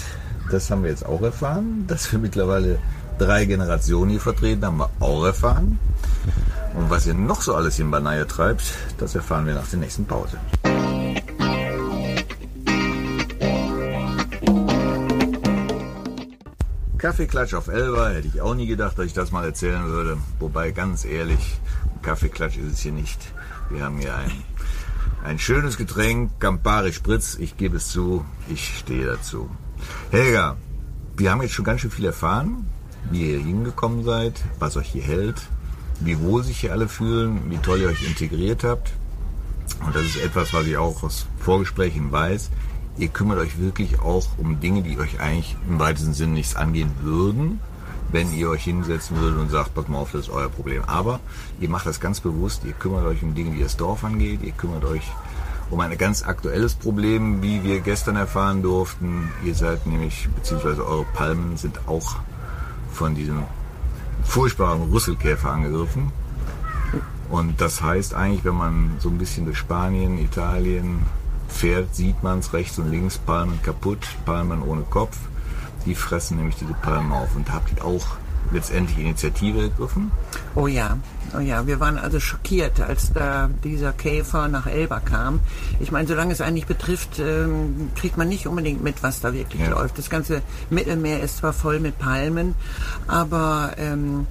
das 0.51 0.71
haben 0.71 0.83
wir 0.83 0.91
jetzt 0.91 1.05
auch 1.05 1.23
erfahren. 1.23 1.85
Dass 1.87 2.11
wir 2.11 2.19
mittlerweile 2.19 2.79
drei 3.19 3.45
Generationen 3.45 4.11
hier 4.11 4.21
vertreten, 4.21 4.65
haben 4.65 4.79
wir 4.79 4.91
auch 5.01 5.25
erfahren. 5.25 5.79
Und 6.75 6.91
was 6.91 7.07
ihr 7.07 7.15
noch 7.15 7.43
so 7.43 7.55
alles 7.55 7.77
hier 7.77 7.85
in 7.85 7.91
Banaya 7.91 8.25
treibt, 8.25 8.63
das 8.99 9.15
erfahren 9.15 9.47
wir 9.47 9.55
nach 9.55 9.69
der 9.69 9.81
nächsten 9.81 10.07
Pause. 10.07 10.39
Kaffeeklatsch 16.99 17.55
auf 17.55 17.69
Elba, 17.69 18.09
hätte 18.09 18.27
ich 18.27 18.41
auch 18.41 18.55
nie 18.55 18.67
gedacht, 18.67 18.99
dass 18.99 19.07
ich 19.07 19.13
das 19.13 19.31
mal 19.31 19.45
erzählen 19.45 19.85
würde. 19.87 20.19
Wobei, 20.41 20.73
ganz 20.73 21.05
ehrlich, 21.05 21.61
Kaffeeklatsch 22.03 22.59
ist 22.59 22.73
es 22.73 22.81
hier 22.81 22.93
nicht. 22.93 23.21
Wir 23.71 23.85
haben 23.85 23.99
hier 23.99 24.17
ein, 24.17 24.33
ein 25.23 25.39
schönes 25.39 25.77
Getränk, 25.77 26.41
Campari 26.41 26.93
Spritz. 26.93 27.37
Ich 27.39 27.57
gebe 27.57 27.77
es 27.77 27.89
zu, 27.89 28.25
ich 28.49 28.79
stehe 28.79 29.07
dazu. 29.07 29.49
Helga, 30.11 30.57
wir 31.17 31.31
haben 31.31 31.41
jetzt 31.43 31.55
schon 31.55 31.65
ganz 31.65 31.83
schön 31.83 31.93
viel 31.93 32.07
erfahren, 32.07 32.67
wie 33.13 33.31
ihr 33.31 33.39
hingekommen 33.39 34.03
seid, 34.03 34.43
was 34.59 34.77
euch 34.77 34.89
hier 34.89 35.05
hält, 35.05 35.41
wie 36.01 36.19
wohl 36.19 36.43
sich 36.43 36.59
hier 36.59 36.73
alle 36.73 36.89
fühlen, 36.89 37.49
wie 37.49 37.59
toll 37.59 37.81
ihr 37.81 37.89
euch 37.89 38.07
integriert 38.07 38.65
habt. 38.65 38.93
Und 39.87 39.95
das 39.95 40.05
ist 40.05 40.17
etwas, 40.17 40.53
was 40.53 40.67
ich 40.67 40.77
auch 40.77 41.05
aus 41.05 41.27
Vorgesprächen 41.39 42.11
weiß. 42.11 42.51
Ihr 42.99 43.09
kümmert 43.09 43.39
euch 43.39 43.61
wirklich 43.61 44.01
auch 44.01 44.27
um 44.39 44.59
Dinge, 44.61 44.83
die 44.83 44.99
euch 44.99 45.21
eigentlich 45.21 45.57
im 45.69 45.79
weitesten 45.79 46.15
Sinne 46.15 46.33
nichts 46.33 46.57
angehen 46.57 46.91
würden, 47.01 47.61
wenn 48.11 48.33
ihr 48.33 48.51
euch 48.51 48.65
hinsetzen 48.65 49.17
würdet 49.19 49.39
und 49.39 49.51
sagt, 49.51 49.75
pass 49.75 49.87
mal 49.87 49.99
auf, 49.99 50.11
das 50.11 50.23
ist 50.23 50.31
euer 50.31 50.49
Problem. 50.49 50.83
Aber 50.87 51.21
ihr 51.61 51.69
macht 51.69 51.87
das 51.87 52.01
ganz 52.01 52.21
bewusst, 52.21 52.65
ihr 52.65 52.73
kümmert 52.73 53.05
euch 53.05 53.23
um 53.23 53.35
Dinge, 53.35 53.55
die 53.55 53.63
das 53.63 53.77
Dorf 53.77 54.03
angeht, 54.03 54.43
ihr 54.43 54.53
kümmert 54.53 54.85
euch 54.85 55.03
um 55.71 55.79
ein 55.81 55.97
ganz 55.97 56.25
aktuelles 56.25 56.75
Problem, 56.75 57.43
wie 57.43 57.63
wir 57.63 57.81
gestern 57.81 58.17
erfahren 58.17 58.63
durften. 58.63 59.31
Ihr 59.45 59.55
seid 59.55 59.87
nämlich, 59.87 60.29
beziehungsweise 60.35 60.85
eure 60.85 61.05
Palmen 61.05 61.57
sind 61.57 61.87
auch 61.87 62.17
von 62.91 63.15
diesem 63.15 63.45
furchtbaren 64.25 64.91
Rüsselkäfer 64.91 65.51
angegriffen. 65.51 66.11
Und 67.29 67.61
das 67.61 67.83
heißt 67.83 68.15
eigentlich, 68.15 68.45
wenn 68.45 68.55
man 68.55 68.97
so 68.99 69.11
ein 69.11 69.19
bisschen 69.19 69.45
durch 69.45 69.59
Spanien, 69.59 70.19
Italien 70.19 71.03
fährt, 71.49 71.95
sieht 71.95 72.23
man 72.23 72.39
es 72.41 72.53
rechts 72.53 72.79
und 72.79 72.91
links, 72.91 73.19
Palmen 73.19 73.61
kaputt, 73.63 74.07
Palmen 74.25 74.63
ohne 74.63 74.83
Kopf. 74.83 75.17
Die 75.87 75.95
fressen 75.95 76.37
nämlich 76.37 76.57
diese 76.57 76.75
Palmen 76.75 77.13
auf. 77.13 77.35
Und 77.35 77.53
habt 77.53 77.73
ihr 77.77 77.85
auch 77.85 78.07
letztendlich 78.53 78.99
Initiative 78.99 79.63
ergriffen. 79.63 80.11
Oh 80.55 80.67
ja, 80.67 80.97
oh 81.37 81.41
ja, 81.41 81.67
wir 81.67 81.81
waren 81.81 81.99
also 81.99 82.19
schockiert, 82.19 82.81
als 82.81 83.13
da 83.13 83.51
dieser 83.63 83.93
Käfer 83.93 84.49
nach 84.49 84.67
Elba 84.67 85.01
kam. 85.01 85.41
Ich 85.81 85.91
meine, 85.93 86.09
solange 86.09 86.33
es 86.33 86.41
einen 86.41 86.55
nicht 86.55 86.67
betrifft, 86.69 87.19
ähm, 87.19 87.91
kriegt 87.95 88.17
man 88.17 88.29
nicht 88.29 88.47
unbedingt 88.47 88.83
mit, 88.83 89.03
was 89.03 89.21
da 89.21 89.33
wirklich 89.35 89.61
Ja. 89.63 89.71
läuft. 89.71 89.99
Das 89.99 90.09
ganze 90.09 90.41
Mittelmeer 90.71 91.21
ist 91.21 91.39
zwar 91.39 91.53
voll 91.53 91.79
mit 91.81 91.99
Palmen, 91.99 92.55
aber 93.07 93.73
ähm, 93.77 94.27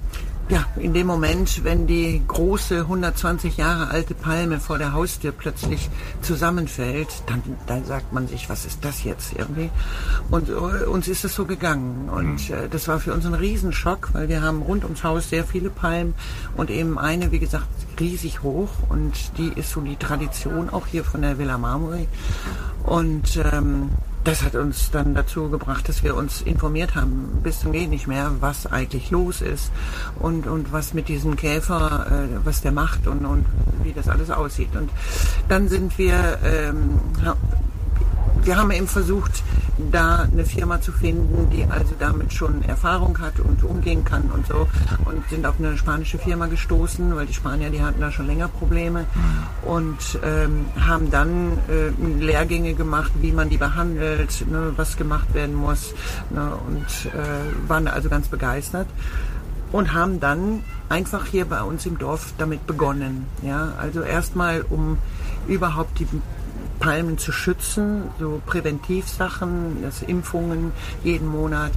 ja, 0.50 0.66
in 0.78 0.94
dem 0.94 1.08
Moment, 1.08 1.66
wenn 1.66 1.88
die 1.88 2.22
große 2.26 2.80
120 2.80 3.58
Jahre 3.58 3.90
alte 3.90 4.14
Palme 4.14 4.62
vor 4.62 4.78
der 4.78 4.94
Haustür 4.94 5.34
plötzlich 5.34 5.90
zusammenfällt, 6.22 7.10
dann, 7.26 7.44
dann 7.66 7.84
sagt 7.84 8.14
man 8.14 8.28
sich, 8.30 8.50
was 8.50 8.66
ist 8.66 8.86
das 8.86 9.04
jetzt 9.04 9.34
irgendwie? 9.34 9.70
Und 10.32 10.48
äh, 10.48 10.86
uns 10.86 11.10
ist 11.10 11.26
es 11.26 11.36
so 11.36 11.46
gegangen. 11.46 12.08
Und 12.10 12.50
äh, 12.50 12.70
das 12.70 12.88
war 12.88 13.00
für 13.00 13.14
uns 13.14 13.26
ein 13.26 13.34
Riesenschock, 13.34 14.10
weil 14.14 14.30
wir 14.30 14.42
haben 14.42 14.62
rund 14.62 14.86
ums 14.86 15.04
Haus 15.04 15.30
sehr 15.30 15.44
viele 15.44 15.70
Palmen 15.70 16.14
und 16.56 16.70
eben 16.70 16.98
eine, 16.98 17.34
wie 17.34 17.40
gesagt, 17.40 17.68
riesig 18.00 18.42
hoch. 18.42 18.70
Und 18.88 19.38
die 19.38 19.52
ist 19.54 19.72
so 19.72 19.82
die 19.82 19.98
Tradition 19.98 20.70
auch 20.70 20.88
hier 20.88 21.04
von 21.04 21.24
der 21.24 21.38
Villa 21.38 21.58
Marmori. 21.58 22.08
Und 22.86 23.38
ähm, 23.52 23.90
das 24.28 24.44
hat 24.44 24.56
uns 24.56 24.92
dann 24.92 25.16
dazu 25.16 25.50
gebracht, 25.50 25.88
dass 25.88 26.04
wir 26.04 26.14
uns 26.14 26.42
informiert 26.42 26.96
haben, 26.96 27.40
bis 27.44 27.62
zum 27.62 27.72
Gehen 27.72 27.90
nicht 27.90 28.08
mehr, 28.08 28.30
was 28.42 28.66
eigentlich 28.66 29.10
los 29.10 29.40
ist 29.40 29.72
und, 30.20 30.48
und 30.48 30.74
was 30.74 30.94
mit 30.94 31.08
diesem 31.08 31.38
Käfer, 31.38 32.08
äh, 32.12 32.46
was 32.46 32.62
der 32.62 32.74
macht 32.74 33.08
und, 33.08 33.26
und 33.26 33.46
wie 33.84 33.94
das 33.94 34.10
alles 34.10 34.30
aussieht. 34.30 34.76
Und 34.76 34.90
dann 35.48 35.70
sind 35.70 35.98
wir, 35.98 36.40
ähm, 36.44 37.00
wir 38.44 38.58
haben 38.58 38.72
eben 38.72 38.88
versucht, 38.88 39.44
da 39.92 40.28
eine 40.32 40.46
Firma 40.46 40.82
zu 40.82 40.92
finden, 40.92 41.50
die 41.52 41.66
also 41.66 41.94
damit 42.00 42.34
schon 42.34 42.64
Erfahrung 42.64 43.20
hat 43.20 43.40
und 43.40 43.64
umgehen 43.64 44.04
kann 44.04 44.24
und 44.34 44.48
so. 44.48 44.68
Und 45.06 45.28
sind 45.30 45.46
auf 45.46 45.56
eine 45.60 45.78
spanische 45.78 46.18
Firma 46.18 46.48
gestoßen, 46.48 47.16
weil 47.16 47.26
die 47.26 47.34
Spanier, 47.34 47.70
die 47.70 47.82
hatten 47.82 48.02
da 48.02 48.12
schon 48.12 48.28
länger 48.28 48.48
Probleme 48.48 49.06
und 49.64 50.20
ähm, 50.24 50.66
haben 50.80 51.12
dann 51.12 51.54
äh, 51.70 52.24
Lehrgänge 52.24 52.74
gemacht, 52.74 53.12
wie 53.22 53.32
man 53.32 53.50
die 53.50 53.58
behandelt, 53.58 54.46
ne, 54.50 54.74
was 54.76 54.98
gemacht 54.98 55.34
werden 55.34 55.56
muss 55.56 55.94
ne, 56.30 56.52
und 56.68 57.12
äh, 57.14 57.70
waren 57.70 57.88
also 57.88 58.10
ganz 58.10 58.28
begeistert 58.28 58.88
und 59.72 59.94
haben 59.94 60.20
dann 60.20 60.64
einfach 60.90 61.26
hier 61.26 61.46
bei 61.46 61.62
uns 61.62 61.86
im 61.86 61.98
Dorf 61.98 62.34
damit 62.38 62.66
begonnen. 62.66 63.26
Ja, 63.42 63.74
also 63.78 64.02
erstmal 64.02 64.62
um 64.70 64.98
überhaupt 65.48 66.00
die 66.00 66.08
Palmen 66.80 67.18
zu 67.18 67.32
schützen, 67.32 68.04
so 68.20 68.42
Präventivsachen, 68.46 69.82
das 69.82 70.02
Impfungen 70.02 70.72
jeden 71.04 71.28
Monat 71.28 71.72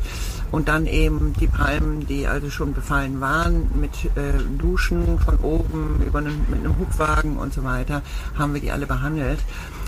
und 0.50 0.68
dann 0.68 0.86
eben 0.86 1.32
die 1.34 1.46
Palmen, 1.46 2.06
die 2.06 2.26
also 2.26 2.50
schon 2.50 2.74
befallen 2.74 3.20
waren, 3.20 3.70
mit 3.74 3.92
äh, 4.16 4.32
Duschen 4.58 5.18
von 5.20 5.36
oben 5.38 6.02
über 6.06 6.18
einen, 6.18 6.44
mit 6.48 6.60
einem 6.60 6.78
Hubwagen 6.78 7.36
und 7.36 7.54
so 7.54 7.62
weiter, 7.62 8.02
haben 8.36 8.54
wir 8.54 8.60
die 8.60 8.70
alle 8.70 8.86
behandelt. 8.86 9.38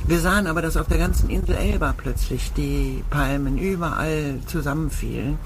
Wir 0.07 0.19
sahen 0.19 0.47
aber, 0.47 0.63
dass 0.63 0.77
auf 0.77 0.89
der 0.89 0.99
ganzen 0.99 1.31
Insel 1.31 1.55
Elba 1.55 1.95
plötzlich 1.97 2.53
die 2.53 3.05
Palmen 3.11 3.59
überall 3.59 4.39
zusammenfielen. 4.47 5.39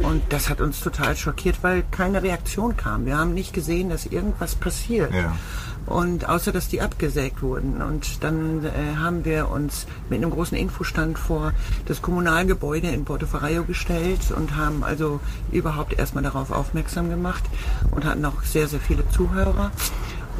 Und 0.00 0.22
das 0.30 0.48
hat 0.48 0.60
uns 0.60 0.80
total 0.80 1.16
schockiert, 1.16 1.62
weil 1.62 1.84
keine 1.90 2.22
Reaktion 2.22 2.76
kam. 2.76 3.04
Wir 3.04 3.18
haben 3.18 3.34
nicht 3.34 3.52
gesehen, 3.52 3.90
dass 3.90 4.06
irgendwas 4.06 4.54
passiert. 4.54 5.12
Ja. 5.12 5.36
Und 5.86 6.28
außer 6.28 6.52
dass 6.52 6.68
die 6.68 6.80
abgesägt 6.80 7.42
wurden. 7.42 7.82
Und 7.82 8.22
dann 8.22 8.64
äh, 8.64 8.96
haben 8.96 9.24
wir 9.24 9.50
uns 9.50 9.86
mit 10.08 10.18
einem 10.22 10.30
großen 10.30 10.56
Infostand 10.56 11.18
vor 11.18 11.52
das 11.86 12.02
Kommunalgebäude 12.02 12.88
in 12.88 13.04
Porto 13.04 13.26
Ferraio 13.26 13.64
gestellt 13.64 14.32
und 14.36 14.56
haben 14.56 14.84
also 14.84 15.20
überhaupt 15.50 15.98
erstmal 15.98 16.22
darauf 16.22 16.50
aufmerksam 16.50 17.10
gemacht 17.10 17.42
und 17.90 18.04
hatten 18.04 18.24
auch 18.24 18.42
sehr, 18.42 18.68
sehr 18.68 18.80
viele 18.80 19.08
Zuhörer. 19.10 19.70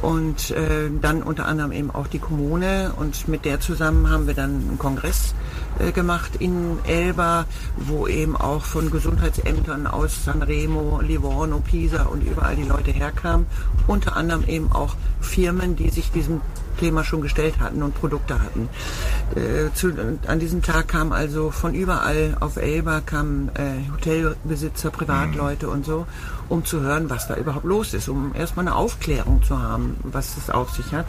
Und 0.00 0.50
äh, 0.50 0.90
dann 1.00 1.22
unter 1.22 1.46
anderem 1.46 1.70
eben 1.70 1.90
auch 1.90 2.06
die 2.08 2.18
Kommune 2.18 2.92
und 2.96 3.28
mit 3.28 3.44
der 3.44 3.60
zusammen 3.60 4.10
haben 4.10 4.26
wir 4.26 4.34
dann 4.34 4.50
einen 4.50 4.78
Kongress 4.78 5.34
gemacht 5.90 6.36
in 6.38 6.78
Elba, 6.86 7.46
wo 7.76 8.06
eben 8.06 8.36
auch 8.36 8.62
von 8.62 8.90
Gesundheitsämtern 8.90 9.86
aus 9.86 10.24
Sanremo, 10.24 11.00
Livorno, 11.00 11.58
Pisa 11.58 12.04
und 12.04 12.22
überall 12.22 12.54
die 12.54 12.62
Leute 12.62 12.92
herkamen. 12.92 13.46
Unter 13.88 14.16
anderem 14.16 14.44
eben 14.46 14.70
auch 14.70 14.94
Firmen, 15.20 15.74
die 15.74 15.90
sich 15.90 16.12
diesem 16.12 16.40
Thema 16.78 17.04
schon 17.04 17.20
gestellt 17.20 17.60
hatten 17.60 17.82
und 17.82 17.94
Produkte 17.94 18.40
hatten. 18.40 18.68
Äh, 19.34 19.72
zu, 19.74 19.92
an 20.26 20.38
diesem 20.38 20.62
Tag 20.62 20.88
kamen 20.88 21.12
also 21.12 21.50
von 21.50 21.74
überall 21.74 22.36
auf 22.40 22.56
Elba 22.56 23.00
kamen 23.00 23.50
äh, 23.54 23.90
Hotelbesitzer, 23.92 24.90
Privatleute 24.90 25.68
und 25.68 25.84
so, 25.84 26.06
um 26.48 26.64
zu 26.64 26.80
hören, 26.80 27.10
was 27.10 27.28
da 27.28 27.36
überhaupt 27.36 27.64
los 27.64 27.94
ist, 27.94 28.08
um 28.08 28.34
erstmal 28.34 28.66
eine 28.66 28.76
Aufklärung 28.76 29.42
zu 29.42 29.60
haben, 29.60 29.96
was 30.02 30.36
es 30.36 30.50
auf 30.50 30.70
sich 30.70 30.92
hat. 30.92 31.06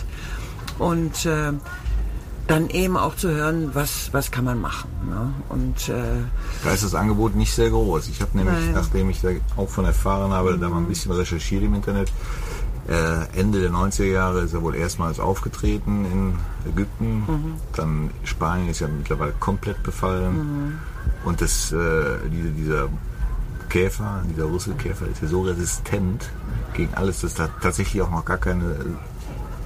Und 0.80 1.26
äh, 1.26 1.54
dann 2.48 2.70
eben 2.70 2.98
auch 2.98 3.16
zu 3.16 3.30
hören, 3.30 3.70
was, 3.74 4.10
was 4.12 4.32
kann 4.32 4.46
man 4.46 4.60
machen. 4.60 4.90
Ne? 5.08 5.34
Und 5.50 5.90
äh, 5.90 6.24
Da 6.64 6.72
ist 6.72 6.84
das 6.84 6.94
Angebot 6.96 7.36
nicht 7.36 7.54
sehr 7.54 7.70
groß. 7.70 8.10
Ich 8.10 8.22
habe 8.22 8.38
nämlich, 8.38 8.56
Nein. 8.56 8.74
nachdem 8.74 9.10
ich 9.10 9.22
da 9.22 9.30
auch 9.56 9.70
von 9.70 9.86
erfahren 9.86 10.32
habe, 10.32 10.58
da 10.58 10.70
mal 10.70 10.78
ein 10.78 10.88
bisschen 10.88 11.12
recherchiert 11.12 11.64
im 11.64 11.74
Internet, 11.74 12.12
äh, 12.88 13.40
Ende 13.40 13.62
der 13.62 13.72
90er 13.72 14.04
Jahre 14.04 14.42
ist 14.42 14.54
er 14.54 14.62
wohl 14.62 14.76
erstmals 14.76 15.20
aufgetreten 15.20 16.06
in 16.06 16.70
Ägypten. 16.70 17.58
Dann 17.74 18.10
Spanien 18.26 18.70
ist 18.70 18.82
ja 18.82 18.88
mittlerweile 18.88 19.34
komplett 19.40 19.82
befallen. 19.84 20.80
Und 21.24 21.42
das, 21.42 21.72
äh, 21.72 21.78
diese, 22.30 22.50
dieser 22.50 22.90
Käfer, 23.70 24.24
dieser 24.30 24.52
Rüsselkäfer 24.52 25.08
ist 25.08 25.22
ja 25.22 25.28
so 25.30 25.44
resistent 25.44 26.30
gegen 26.74 26.94
alles, 26.96 27.22
dass 27.22 27.36
da 27.36 27.48
tatsächlich 27.62 28.02
auch 28.02 28.12
noch 28.12 28.26
gar 28.26 28.38
keine 28.38 28.66
äh, 28.66 28.76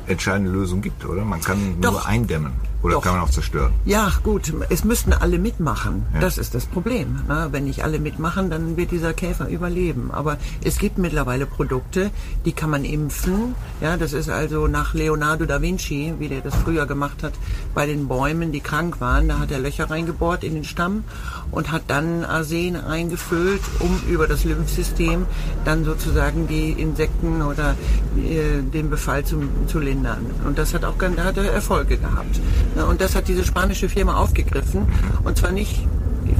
entscheidende 0.07 0.51
Lösung 0.51 0.81
gibt, 0.81 1.05
oder? 1.05 1.23
Man 1.23 1.41
kann 1.41 1.79
Doch. 1.81 1.91
nur 1.91 2.05
eindämmen. 2.05 2.53
Oder 2.83 2.95
Doch. 2.95 3.03
kann 3.03 3.13
man 3.13 3.23
auch 3.23 3.29
zerstören? 3.29 3.73
Ja, 3.85 4.11
gut, 4.23 4.53
es 4.69 4.83
müssten 4.83 5.13
alle 5.13 5.39
mitmachen. 5.39 6.05
Das 6.21 6.37
ist 6.37 6.53
das 6.53 6.65
Problem. 6.65 7.21
Ne? 7.27 7.47
Wenn 7.51 7.65
nicht 7.65 7.83
alle 7.83 7.99
mitmachen, 7.99 8.49
dann 8.49 8.77
wird 8.77 8.91
dieser 8.91 9.13
Käfer 9.13 9.47
überleben. 9.49 10.11
Aber 10.11 10.37
es 10.63 10.77
gibt 10.77 10.97
mittlerweile 10.97 11.47
Produkte, 11.47 12.11
die 12.45 12.51
kann 12.51 12.69
man 12.69 12.85
impfen. 12.85 13.55
Ja, 13.81 13.97
das 13.97 14.13
ist 14.13 14.29
also 14.29 14.67
nach 14.67 14.93
Leonardo 14.93 15.45
da 15.45 15.61
Vinci, 15.61 16.13
wie 16.19 16.27
der 16.27 16.41
das 16.41 16.55
früher 16.55 16.85
gemacht 16.85 17.23
hat, 17.23 17.33
bei 17.73 17.87
den 17.87 18.07
Bäumen, 18.07 18.51
die 18.51 18.61
krank 18.61 19.01
waren. 19.01 19.27
Da 19.27 19.39
hat 19.39 19.51
er 19.51 19.59
Löcher 19.59 19.89
reingebohrt 19.89 20.43
in 20.43 20.53
den 20.53 20.63
Stamm 20.63 21.03
und 21.51 21.71
hat 21.71 21.83
dann 21.87 22.23
Arsen 22.23 22.75
eingefüllt, 22.75 23.61
um 23.79 23.99
über 24.07 24.27
das 24.27 24.43
Lymphsystem 24.43 25.25
dann 25.65 25.83
sozusagen 25.83 26.47
die 26.47 26.71
Insekten 26.71 27.41
oder 27.41 27.75
äh, 28.17 28.61
den 28.61 28.89
Befall 28.89 29.25
zu, 29.25 29.41
zu 29.67 29.79
lindern. 29.79 30.25
Und 30.45 30.57
das 30.57 30.73
hat 30.73 30.85
auch 30.85 30.95
da 30.97 31.23
hat 31.23 31.37
er 31.37 31.51
Erfolge 31.51 31.97
gehabt. 31.97 32.39
Ne, 32.75 32.85
Und 32.85 33.01
das 33.01 33.15
hat 33.15 33.27
diese 33.27 33.43
spanische 33.43 33.89
Firma 33.89 34.17
aufgegriffen. 34.17 34.87
Und 35.23 35.37
zwar 35.37 35.51
nicht 35.51 35.87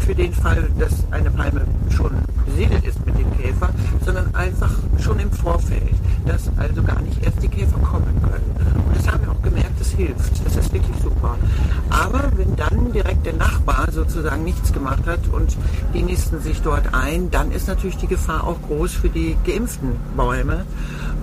für 0.06 0.16
den 0.16 0.34
Fall, 0.34 0.70
dass 0.80 0.94
eine 1.12 1.32
Palme 1.32 1.62
schon 1.96 2.12
besiedelt 2.58 2.86
ist 2.86 3.06
mit 3.06 3.18
dem 3.20 3.32
Käfer, 3.38 3.70
sondern 4.04 4.34
einfach 4.34 4.72
schon 5.00 5.20
im 5.20 5.32
Vorfeld, 5.32 5.94
dass 6.26 6.50
also 6.58 6.82
gar 6.82 7.00
nicht 7.02 7.24
erst 7.24 7.44
die 7.44 7.48
Käfer 7.48 7.78
kommen 7.78 8.20
können. 8.24 8.84
Und 8.88 8.98
das 8.98 9.08
haben 9.08 9.22
wir 9.22 9.32
auch 9.32 9.42
gemerkt, 9.44 9.80
das 9.80 9.90
hilft. 9.92 10.44
Das 10.44 10.56
ist 10.56 10.74
wirklich 10.74 10.98
super. 11.04 11.38
Aber 11.92 12.32
wenn 12.36 12.56
dann 12.56 12.92
direkt 12.92 13.28
der 13.28 13.34
Nachbar 13.34 13.92
sozusagen 13.92 14.44
nichts 14.44 14.74
gemacht 14.74 15.06
hat 15.06 15.20
und 15.32 15.56
die 15.94 16.02
nisten 16.02 16.42
sich 16.42 16.62
dort 16.64 16.96
ein, 16.96 17.30
dann 17.30 17.52
ist 17.52 17.68
natürlich 17.68 17.98
die 17.98 18.08
Gefahr 18.08 18.44
auch 18.44 18.60
groß 18.64 18.94
für 18.94 19.10
die 19.10 19.38
geimpften 19.46 19.92
Bäume. 20.16 20.66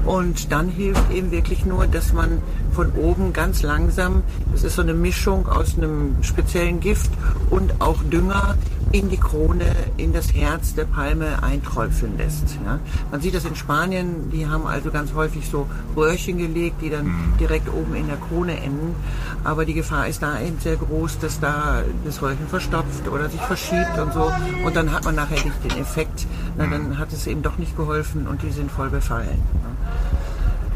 Und 0.05 0.53
dann 0.53 0.69
hilft 0.69 1.11
eben 1.11 1.33
wirklich 1.33 1.65
nur, 1.65 1.87
dass 1.89 2.13
man 2.13 2.43
von 2.73 2.93
oben 2.93 3.33
ganz 3.33 3.63
langsam, 3.63 4.23
das 4.53 4.63
ist 4.63 4.77
so 4.77 4.83
eine 4.83 4.95
Mischung 4.95 5.49
aus 5.49 5.77
einem 5.77 6.17
speziellen 6.23 6.79
Gift 6.79 7.11
und 7.51 7.81
auch 7.81 8.03
Dünger 8.05 8.55
in 8.95 9.11
die 9.11 9.17
Krone, 9.17 9.65
in 9.97 10.13
das 10.13 10.33
Herz 10.33 10.77
der 10.77 10.85
Palme 10.85 11.43
einträufeln 11.43 12.17
lässt. 12.17 12.57
Ja. 12.65 12.79
Man 13.11 13.21
sieht 13.21 13.35
das 13.35 13.45
in 13.45 13.57
Spanien, 13.57 14.31
die 14.31 14.47
haben 14.47 14.69
also 14.69 14.93
ganz 14.93 15.15
häufig 15.15 15.49
so 15.49 15.67
Röhrchen 15.97 16.39
gelegt, 16.39 16.81
die 16.81 16.91
dann 16.91 17.35
direkt 17.41 17.69
oben 17.69 17.97
in 17.97 18.07
der 18.07 18.19
Krone 18.19 18.57
enden. 18.57 18.95
Aber 19.43 19.65
die 19.65 19.75
Gefahr 19.75 20.07
ist 20.07 20.23
da 20.23 20.41
eben 20.41 20.61
sehr 20.61 20.77
groß, 20.77 21.19
dass 21.19 21.41
da 21.41 21.83
das 22.05 22.23
Röhrchen 22.23 22.47
verstopft 22.47 23.09
oder 23.09 23.29
sich 23.29 23.41
verschiebt 23.41 23.99
und 23.99 24.13
so. 24.13 24.33
Und 24.65 24.77
dann 24.77 24.93
hat 24.93 25.05
man 25.05 25.17
nachher 25.17 25.43
nicht 25.45 25.65
den 25.65 25.83
Effekt. 25.83 26.29
Na, 26.57 26.65
dann 26.65 26.97
hat 26.97 27.13
es 27.13 27.27
eben 27.27 27.43
doch 27.43 27.59
nicht 27.59 27.77
geholfen 27.77 28.29
und 28.29 28.43
die 28.43 28.53
sind 28.53 28.71
voll 28.71 28.91
befallen. 28.91 29.43
Ja. 29.55 30.19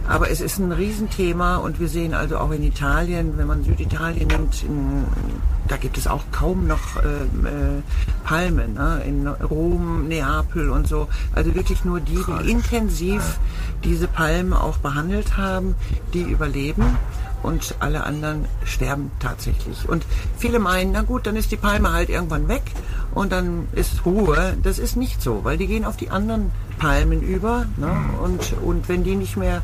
Aber 0.09 0.31
es 0.31 0.40
ist 0.40 0.59
ein 0.59 0.73
Riesenthema 0.73 1.59
und 1.59 1.81
wir 1.81 1.88
sehen 1.88 2.14
also 2.14 2.38
auch 2.38 2.51
in 2.51 2.62
Italien, 2.62 3.37
wenn 3.37 3.47
man 3.47 3.62
Süditalien 3.62 4.29
nimmt, 4.29 4.62
in, 4.62 5.05
da 5.68 5.77
gibt 5.77 5.99
es 5.99 6.07
auch 6.07 6.23
kaum 6.33 6.66
noch 6.66 6.97
äh, 6.97 7.09
äh, 7.47 7.83
Palmen. 8.25 8.75
Ne? 8.75 9.03
In 9.07 9.27
Rom, 9.27 10.09
Neapel 10.09 10.71
und 10.71 10.88
so. 10.88 11.09
Also 11.35 11.55
wirklich 11.55 11.85
nur 11.85 12.01
die, 12.01 12.18
die 12.42 12.51
intensiv 12.51 13.38
diese 13.85 14.09
Palmen 14.09 14.55
auch 14.55 14.79
behandelt 14.79 15.37
haben, 15.37 15.75
die 16.14 16.23
überleben 16.23 16.97
und 17.42 17.75
alle 17.81 18.05
anderen 18.05 18.47
sterben 18.64 19.11
tatsächlich. 19.21 19.88
Und 19.88 20.05
viele 20.38 20.59
meinen, 20.59 20.92
na 20.92 21.03
gut, 21.03 21.27
dann 21.27 21.37
ist 21.37 21.53
die 21.53 21.57
Palme 21.57 21.92
halt 21.92 22.09
irgendwann 22.09 22.49
weg 22.49 22.62
und 23.14 23.31
dann 23.31 23.68
ist 23.73 24.07
Ruhe. 24.07 24.57
Das 24.62 24.79
ist 24.79 24.97
nicht 24.97 25.23
so, 25.23 25.44
weil 25.44 25.59
die 25.59 25.66
gehen 25.66 25.85
auf 25.85 25.97
die 25.97 26.11
anderen 26.11 26.51
Palmen 26.78 27.20
über. 27.22 27.66
Ne? 27.76 27.90
Und, 28.22 28.54
und 28.64 28.88
wenn 28.88 29.04
die 29.04 29.14
nicht 29.16 29.36
mehr 29.36 29.62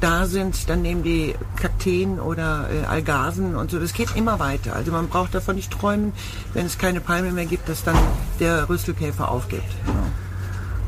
da 0.00 0.26
sind, 0.26 0.68
dann 0.70 0.82
nehmen 0.82 1.02
die 1.02 1.34
Kakteen 1.56 2.20
oder 2.20 2.68
äh, 2.70 2.86
Algarven 2.86 3.56
und 3.56 3.70
so. 3.70 3.78
Das 3.80 3.92
geht 3.92 4.14
immer 4.16 4.38
weiter. 4.38 4.74
Also 4.76 4.92
man 4.92 5.08
braucht 5.08 5.34
davon 5.34 5.56
nicht 5.56 5.70
träumen, 5.72 6.12
wenn 6.54 6.66
es 6.66 6.78
keine 6.78 7.00
Palme 7.00 7.32
mehr 7.32 7.46
gibt, 7.46 7.68
dass 7.68 7.82
dann 7.84 7.96
der 8.38 8.68
Rüsselkäfer 8.68 9.30
aufgibt. 9.30 9.64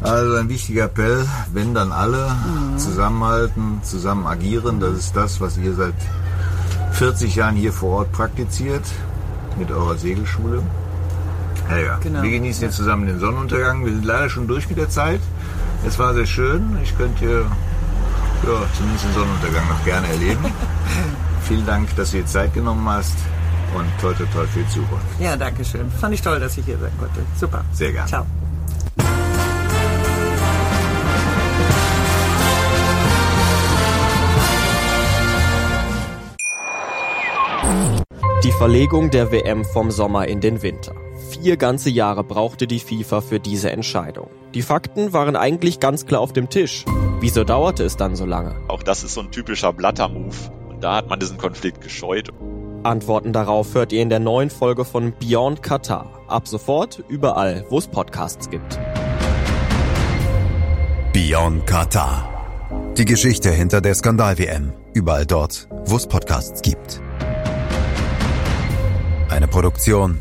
Also 0.02 0.34
ein 0.36 0.48
wichtiger 0.48 0.84
Appell, 0.84 1.26
wenn 1.52 1.72
dann 1.74 1.90
alle 1.90 2.30
zusammenhalten, 2.76 3.80
zusammen 3.82 4.26
agieren, 4.26 4.78
das 4.80 4.98
ist 4.98 5.16
das, 5.16 5.40
was 5.40 5.56
ihr 5.56 5.74
seit 5.74 5.94
40 6.92 7.34
Jahren 7.36 7.54
hier 7.56 7.72
vor 7.72 7.98
Ort 8.00 8.12
praktiziert 8.12 8.82
mit 9.58 9.70
eurer 9.70 9.96
Segelschule. 9.96 10.62
Helga, 11.68 11.98
Genau. 12.02 12.22
wir 12.22 12.30
genießen 12.30 12.64
jetzt 12.64 12.76
zusammen 12.76 13.06
den 13.06 13.18
Sonnenuntergang. 13.18 13.84
Wir 13.84 13.92
sind 13.92 14.04
leider 14.04 14.28
schon 14.28 14.46
durch 14.46 14.68
mit 14.68 14.76
der 14.78 14.90
Zeit. 14.90 15.20
Es 15.86 15.98
war 15.98 16.14
sehr 16.14 16.26
schön. 16.26 16.78
Ich 16.82 16.96
könnte 16.96 17.18
hier 17.18 17.40
ja, 17.40 18.62
zumindest 18.76 19.04
den 19.04 19.12
Sonnenuntergang 19.12 19.68
noch 19.68 19.84
gerne 19.84 20.08
erleben. 20.08 20.44
Vielen 21.42 21.66
Dank, 21.66 21.94
dass 21.96 22.10
du 22.10 22.18
dir 22.18 22.26
Zeit 22.26 22.54
genommen 22.54 22.88
hast 22.88 23.16
und 23.74 23.86
toi 24.00 24.12
toi 24.14 24.46
für 24.46 24.60
die 24.60 24.68
Zukunft. 24.68 25.04
Ja, 25.18 25.36
danke 25.36 25.64
schön. 25.64 25.90
Fand 25.90 26.14
ich 26.14 26.22
toll, 26.22 26.40
dass 26.40 26.56
ich 26.56 26.64
hier 26.64 26.78
sein 26.78 26.92
konnte. 26.98 27.20
Super. 27.38 27.64
Sehr 27.72 27.92
gerne. 27.92 28.08
Ciao. 28.08 28.26
Die 38.42 38.52
Verlegung 38.52 39.10
der 39.10 39.32
WM 39.32 39.64
vom 39.64 39.90
Sommer 39.90 40.28
in 40.28 40.40
den 40.40 40.60
Winter. 40.62 40.94
Vier 41.34 41.56
ganze 41.56 41.90
Jahre 41.90 42.24
brauchte 42.24 42.66
die 42.66 42.78
FIFA 42.78 43.20
für 43.20 43.40
diese 43.40 43.70
Entscheidung. 43.70 44.28
Die 44.54 44.62
Fakten 44.62 45.12
waren 45.12 45.36
eigentlich 45.36 45.80
ganz 45.80 46.06
klar 46.06 46.20
auf 46.20 46.32
dem 46.32 46.48
Tisch. 46.48 46.84
Wieso 47.20 47.44
dauerte 47.44 47.84
es 47.84 47.96
dann 47.96 48.16
so 48.16 48.24
lange? 48.24 48.54
Auch 48.68 48.82
das 48.82 49.02
ist 49.02 49.14
so 49.14 49.20
ein 49.20 49.30
typischer 49.30 49.72
Blatter-Move. 49.72 50.36
Und 50.68 50.84
da 50.84 50.96
hat 50.96 51.08
man 51.08 51.18
diesen 51.18 51.38
Konflikt 51.38 51.80
gescheut. 51.80 52.30
Antworten 52.84 53.32
darauf 53.32 53.74
hört 53.74 53.92
ihr 53.92 54.02
in 54.02 54.10
der 54.10 54.20
neuen 54.20 54.50
Folge 54.50 54.84
von 54.84 55.12
Beyond 55.18 55.62
Qatar. 55.62 56.06
Ab 56.28 56.46
sofort 56.46 57.02
überall, 57.08 57.64
wo 57.70 57.78
es 57.78 57.88
Podcasts 57.88 58.50
gibt. 58.50 58.78
Beyond 61.12 61.66
Qatar. 61.66 62.28
Die 62.96 63.04
Geschichte 63.04 63.50
hinter 63.50 63.80
der 63.80 63.94
Skandal-WM. 63.94 64.72
Überall 64.92 65.26
dort, 65.26 65.68
wo 65.86 65.96
es 65.96 66.06
Podcasts 66.06 66.62
gibt. 66.62 67.00
Eine 69.30 69.48
Produktion 69.48 70.20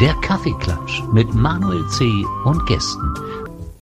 der 0.00 0.14
Kaffeeklatsch 0.14 1.02
mit 1.12 1.34
Manuel 1.34 1.86
C. 1.88 2.24
und 2.44 2.64
Gästen. 2.66 3.14